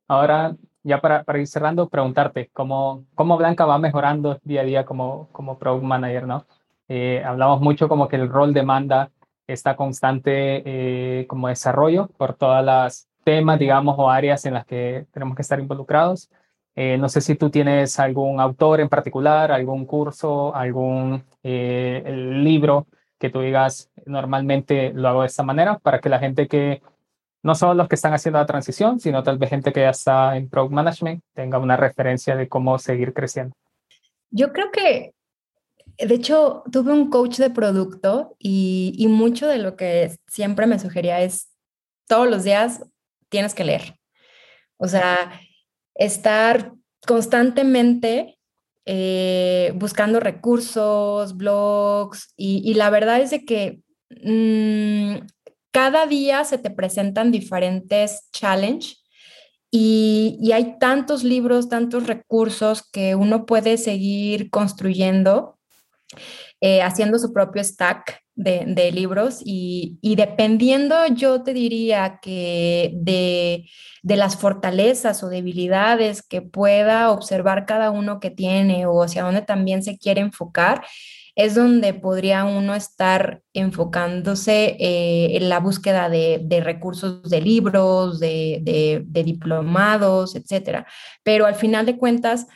Ahora, 0.08 0.56
ya 0.84 1.02
para, 1.02 1.24
para 1.24 1.40
ir 1.40 1.48
cerrando, 1.48 1.90
preguntarte, 1.90 2.50
¿cómo, 2.54 3.06
¿cómo 3.16 3.38
Blanca 3.38 3.66
va 3.66 3.80
mejorando 3.80 4.40
día 4.44 4.62
a 4.62 4.66
día 4.66 4.86
como, 4.86 5.30
como 5.32 5.58
Product 5.58 5.84
Manager, 5.84 6.28
¿no? 6.28 6.46
Eh, 6.88 7.22
hablamos 7.26 7.62
mucho 7.62 7.90
como 7.90 8.08
que 8.08 8.16
el 8.16 8.30
rol 8.30 8.54
demanda 8.54 9.12
esta 9.46 9.76
constante 9.76 10.62
eh, 10.66 11.28
como 11.28 11.48
desarrollo 11.48 12.08
por 12.18 12.34
todas 12.36 12.64
las 12.64 13.08
temas, 13.24 13.60
digamos, 13.60 13.96
o 13.98 14.10
áreas 14.10 14.46
en 14.46 14.54
las 14.54 14.66
que 14.66 15.06
tenemos 15.12 15.36
que 15.36 15.42
estar 15.42 15.60
involucrados. 15.60 16.30
Eh, 16.76 16.98
no 16.98 17.10
sé 17.10 17.22
si 17.22 17.36
tú 17.36 17.50
tienes 17.50 18.00
algún 18.00 18.40
autor 18.40 18.80
en 18.82 18.90
particular, 18.90 19.52
algún 19.52 19.86
curso, 19.86 20.56
algún 20.56 21.24
libro 21.44 22.88
que 23.18 23.30
tú 23.30 23.42
digas, 23.42 23.90
normalmente 24.06 24.92
lo 24.94 25.08
hago 25.08 25.22
de 25.22 25.28
esta 25.28 25.44
manera, 25.44 25.80
para 25.80 26.00
que 26.00 26.10
la 26.10 26.20
gente 26.20 26.48
que 26.48 26.82
no 27.44 27.56
solo 27.56 27.74
los 27.74 27.88
que 27.88 27.96
están 27.96 28.14
haciendo 28.14 28.40
la 28.40 28.46
transición, 28.46 29.00
sino 29.00 29.24
tal 29.24 29.38
vez 29.38 29.50
gente 29.50 29.72
que 29.72 29.82
ya 29.82 29.90
está 29.90 30.36
en 30.36 30.50
Product 30.50 30.74
Management 30.74 31.24
tenga 31.34 31.58
una 31.58 31.78
referencia 31.78 32.36
de 32.36 32.48
cómo 32.48 32.78
seguir 32.78 33.14
creciendo. 33.14 33.56
Yo 34.30 34.52
creo 34.52 34.70
que 34.72 35.14
de 35.98 36.14
hecho, 36.14 36.64
tuve 36.72 36.92
un 36.94 37.10
coach 37.10 37.38
de 37.38 37.50
producto 37.50 38.36
y, 38.40 39.06
mucho 39.10 39.48
de 39.48 39.58
lo 39.58 39.76
que 39.76 40.16
siempre 40.28 40.68
me 40.68 40.80
sugería 40.80 41.22
es 41.22 41.50
todos 42.08 42.30
los 42.30 42.44
días 42.44 42.84
tienes 43.30 43.56
que 43.56 43.64
leer. 43.64 44.00
O 44.78 44.88
sea, 44.88 45.42
estar 45.96 46.74
constantemente 47.06 48.38
eh, 48.86 49.74
buscando 49.76 50.20
recursos, 50.20 51.36
blogs, 51.36 52.32
y, 52.38 52.74
la 52.76 52.90
verdad 52.92 53.20
es 53.20 53.32
de 53.32 53.44
que 53.44 53.82
mm, 54.24 55.26
cada 55.72 56.06
día 56.06 56.44
se 56.44 56.60
te 56.60 56.70
presentan 56.70 57.32
diferentes 57.32 58.30
challenges 58.32 59.04
y, 59.72 60.38
y, 60.42 60.52
hay 60.52 60.78
tantos 60.80 61.24
libros, 61.24 61.70
tantos 61.70 62.06
recursos 62.06 62.88
que 62.92 63.16
uno 63.16 63.48
puede 63.48 63.78
seguir 63.78 64.52
construyendo 64.52 65.57
eh, 66.62 66.82
haciendo 66.82 67.20
su 67.20 67.34
propio 67.34 67.64
stack 67.64 68.22
de, 68.34 68.92
libros 68.92 69.42
y, 69.44 70.16
dependiendo, 70.16 70.96
yo 71.08 71.44
te 71.44 71.54
diría 71.54 72.20
que 72.22 72.92
de, 72.94 73.66
las 74.04 74.38
fortalezas 74.38 75.24
o 75.24 75.30
debilidades 75.30 76.22
que 76.22 76.42
pueda 76.42 77.12
observar 77.12 77.66
cada 77.66 77.92
uno 77.92 78.20
que 78.20 78.30
tiene 78.30 78.86
o 78.86 79.04
hacia 79.04 79.24
dónde 79.24 79.42
también 79.42 79.84
se 79.84 79.98
quiere 79.98 80.22
enfocar, 80.22 80.86
es 81.36 81.56
donde 81.56 81.94
podría 81.94 82.46
uno 82.46 82.74
estar 82.74 83.42
enfocándose 83.54 84.78
eh, 84.80 85.38
en 85.38 85.50
la 85.50 85.60
búsqueda 85.60 86.10
de, 86.10 86.62
recursos 86.64 87.30
de 87.30 87.42
libros, 87.42 88.20
de, 88.20 89.04
diplomados, 89.10 90.36
etcétera. 90.36 90.88
Pero 91.24 91.46
al 91.46 91.56
final 91.56 91.86
de 91.86 91.98
cuentas, 91.98 92.48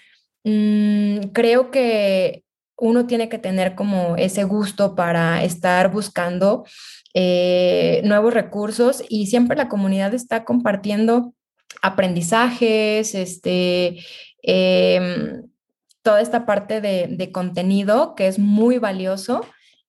mm, 0.43 1.31
creo 1.33 1.69
que 1.69 2.43
uno 2.81 3.05
tiene 3.05 3.29
que 3.29 3.37
tener 3.37 3.75
como 3.75 4.17
ese 4.17 4.43
gusto 4.43 4.95
para 4.95 5.43
estar 5.43 5.91
buscando 5.91 6.65
eh, 7.13 8.01
nuevos 8.03 8.33
recursos 8.33 9.03
y 9.07 9.27
siempre 9.27 9.55
la 9.55 9.69
comunidad 9.69 10.15
está 10.15 10.43
compartiendo 10.43 11.35
aprendizajes, 11.83 13.13
este, 13.13 13.99
em, 14.41 15.43
toda 16.01 16.21
esta 16.21 16.47
parte 16.47 16.81
de, 16.81 17.31
contenido 17.31 18.15
que 18.15 18.27
es 18.27 18.39
muy 18.39 18.79
valioso 18.79 19.45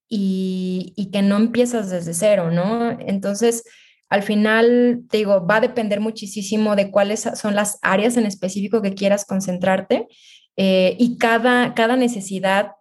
y, 0.07 1.09
que 1.11 1.23
no 1.23 1.37
empiezas 1.39 1.89
desde 1.89 2.13
cero, 2.13 2.51
¿no? 2.51 2.91
Entonces, 3.01 3.65
al 4.11 4.23
final, 4.23 5.05
te 5.09 5.17
digo, 5.19 5.47
va 5.47 5.57
a 5.57 5.61
depender 5.61 6.01
muchísimo 6.01 6.77
de 6.77 6.91
cuáles 6.91 7.27
son 7.35 7.55
las 7.55 7.79
áreas 7.81 8.19
en 8.19 8.27
específico 8.27 8.83
que 8.83 8.95
quieras 8.95 9.25
concentrarte 9.25 10.09
eh, 10.57 10.97
y 10.99 11.17
cada, 11.17 11.73
cada 11.75 11.97
necesidad 11.97 12.73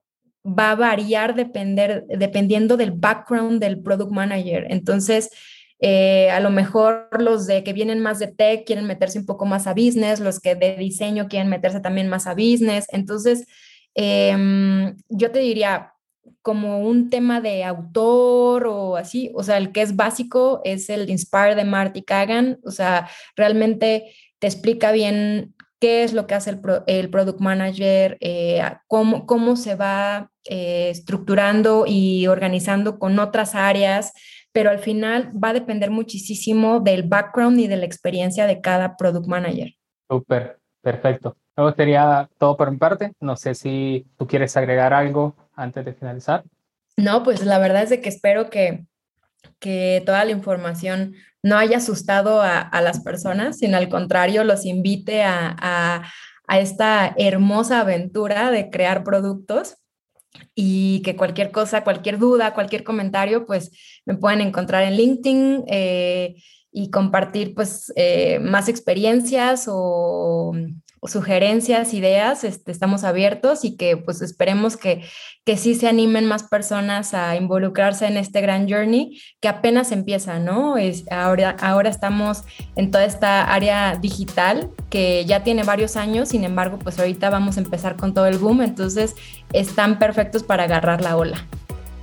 va 0.45 0.71
a 0.71 0.75
variar 0.75 1.35
depender, 1.35 2.05
dependiendo 2.07 2.77
del 2.77 2.91
background 2.91 3.61
del 3.61 3.81
product 3.81 4.11
manager. 4.11 4.65
Entonces, 4.69 5.29
eh, 5.79 6.29
a 6.29 6.39
lo 6.39 6.51
mejor 6.51 7.09
los 7.19 7.47
de 7.47 7.63
que 7.63 7.73
vienen 7.73 7.99
más 8.01 8.19
de 8.19 8.27
tech 8.27 8.65
quieren 8.65 8.85
meterse 8.85 9.17
un 9.17 9.25
poco 9.25 9.45
más 9.45 9.65
a 9.67 9.73
business, 9.73 10.19
los 10.19 10.39
que 10.39 10.55
de 10.55 10.75
diseño 10.75 11.27
quieren 11.27 11.49
meterse 11.49 11.79
también 11.79 12.07
más 12.07 12.27
a 12.27 12.33
business. 12.33 12.85
Entonces, 12.91 13.45
em, 13.95 14.95
yo 15.09 15.31
te 15.31 15.39
diría 15.39 15.93
como 16.41 16.79
un 16.81 17.09
tema 17.09 17.41
de 17.41 17.63
autor 17.63 18.67
o 18.67 18.95
así, 18.95 19.31
o 19.35 19.43
sea, 19.43 19.57
el 19.57 19.71
que 19.71 19.81
es 19.81 19.95
básico 19.95 20.61
es 20.63 20.89
el 20.89 21.09
Inspire 21.09 21.55
de 21.55 21.65
Marty 21.65 22.03
Kagan, 22.03 22.59
o 22.63 22.71
sea, 22.71 23.09
realmente 23.35 24.13
te 24.39 24.47
explica 24.47 24.91
bien 24.91 25.55
qué 25.81 26.03
es 26.03 26.13
lo 26.13 26.27
que 26.27 26.35
hace 26.35 26.51
el, 26.85 27.09
product 27.09 27.39
manager, 27.39 28.15
eh, 28.21 28.61
cómo, 28.87 29.25
cómo 29.25 29.55
se 29.55 29.73
va 29.75 30.29
eh, 30.45 30.91
estructurando 30.91 31.85
y 31.87 32.27
organizando 32.27 32.99
con 32.99 33.17
otras 33.17 33.55
áreas, 33.55 34.13
pero 34.51 34.69
al 34.69 34.77
final 34.77 35.31
va 35.43 35.49
a 35.49 35.53
depender 35.53 35.89
muchísimo 35.89 36.79
del 36.81 37.03
background 37.03 37.59
y 37.59 37.67
de 37.67 37.77
la 37.77 37.85
experiencia 37.85 38.45
de 38.45 38.61
cada 38.61 38.95
product 38.95 39.25
manager. 39.25 39.73
Súper, 40.07 40.59
perfecto. 40.81 41.35
Eso 41.57 41.73
sería 41.75 42.29
todo 42.37 42.55
por 42.55 42.69
mi 42.69 42.77
parte. 42.77 43.13
No 43.19 43.35
sé 43.35 43.55
si 43.55 44.05
tú 44.17 44.27
quieres 44.27 44.55
agregar 44.55 44.93
algo 44.93 45.35
antes 45.55 45.83
de 45.83 45.93
finalizar. 45.93 46.43
No, 46.95 47.23
pues 47.23 47.43
la 47.43 47.57
verdad 47.57 47.83
es 47.83 47.89
de 47.89 48.01
que 48.01 48.09
espero 48.09 48.51
que, 48.51 48.85
que 49.59 50.01
toda 50.05 50.25
la 50.25 50.31
información 50.31 51.15
no 51.43 51.57
haya 51.57 51.77
asustado 51.77 52.41
a, 52.41 52.81
las 52.81 53.01
personas, 53.01 53.57
sino 53.57 53.77
al 53.77 53.89
contrario, 53.89 54.43
los 54.43 54.65
invite 54.65 55.23
a, 55.23 56.03
a 56.51 56.59
esta 56.59 57.15
hermosa 57.17 57.79
aventura 57.79 58.51
de 58.51 58.69
crear 58.69 59.03
productos 59.03 59.77
y 60.53 61.01
que 61.01 61.15
cualquier 61.15 61.51
cosa, 61.51 61.83
cualquier 61.83 62.17
duda, 62.17 62.53
cualquier 62.53 62.83
comentario, 62.83 63.45
pues 63.45 63.71
me 64.05 64.15
pueden 64.15 64.41
encontrar 64.41 64.83
en 64.83 64.97
LinkedIn 64.97 65.63
eh, 65.67 66.35
y 66.71 66.89
compartir 66.89 67.53
pues 67.53 67.91
eh, 67.95 68.39
más 68.39 68.67
experiencias 68.69 69.65
o, 69.67 70.53
sugerencias, 71.07 71.93
ideas, 71.93 72.43
este, 72.43 72.71
estamos 72.71 73.03
abiertos 73.03 73.65
y 73.65 73.75
que 73.75 73.97
pues 73.97 74.21
esperemos 74.21 74.77
que, 74.77 75.03
que 75.43 75.57
sí 75.57 75.73
se 75.73 75.87
animen 75.87 76.27
más 76.27 76.43
personas 76.43 77.13
a 77.15 77.35
involucrarse 77.35 78.05
en 78.05 78.17
este 78.17 78.41
gran 78.41 78.69
journey 78.69 79.19
que 79.39 79.47
apenas 79.47 79.91
empieza, 79.91 80.39
¿no? 80.39 80.77
Es, 80.77 81.05
ahora, 81.11 81.55
ahora 81.59 81.89
estamos 81.89 82.43
en 82.75 82.91
toda 82.91 83.05
esta 83.05 83.51
área 83.51 83.95
digital 83.95 84.69
que 84.89 85.25
ya 85.25 85.43
tiene 85.43 85.63
varios 85.63 85.95
años, 85.95 86.29
sin 86.29 86.43
embargo, 86.43 86.77
pues 86.77 86.99
ahorita 86.99 87.31
vamos 87.31 87.57
a 87.57 87.61
empezar 87.61 87.95
con 87.95 88.13
todo 88.13 88.27
el 88.27 88.37
boom, 88.37 88.61
entonces 88.61 89.15
están 89.53 89.97
perfectos 89.97 90.43
para 90.43 90.63
agarrar 90.63 91.01
la 91.01 91.17
ola. 91.17 91.47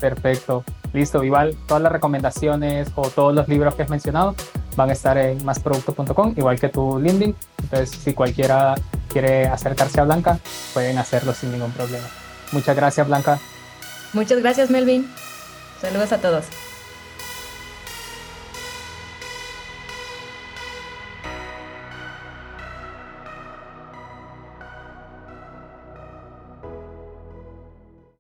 Perfecto. 0.01 0.65
Listo, 0.93 1.23
igual 1.23 1.55
todas 1.67 1.83
las 1.83 1.93
recomendaciones 1.93 2.91
o 2.95 3.03
todos 3.11 3.35
los 3.35 3.47
libros 3.47 3.75
que 3.75 3.83
has 3.83 3.91
mencionado 3.91 4.35
van 4.79 4.91
a 4.91 4.93
estar 4.93 5.19
en 5.19 5.45
másproducto.com, 5.45 6.35
igual 6.37 6.59
que 6.59 6.69
tu 6.69 7.01
LinkedIn. 7.01 7.35
Entonces, 7.65 7.91
si 7.91 8.15
cualquiera 8.15 8.77
quiere 9.09 9.47
acercarse 9.47 10.01
a 10.01 10.05
Blanca, 10.05 10.39
pueden 10.73 10.99
hacerlo 10.99 11.35
sin 11.35 11.51
ningún 11.51 11.73
problema. 11.73 12.07
Muchas 12.53 12.77
gracias, 12.77 13.07
Blanca. 13.07 13.41
Muchas 14.13 14.39
gracias, 14.39 14.71
Melvin. 14.71 15.11
Saludos 15.83 16.13
a 16.13 16.19
todos. 16.19 16.45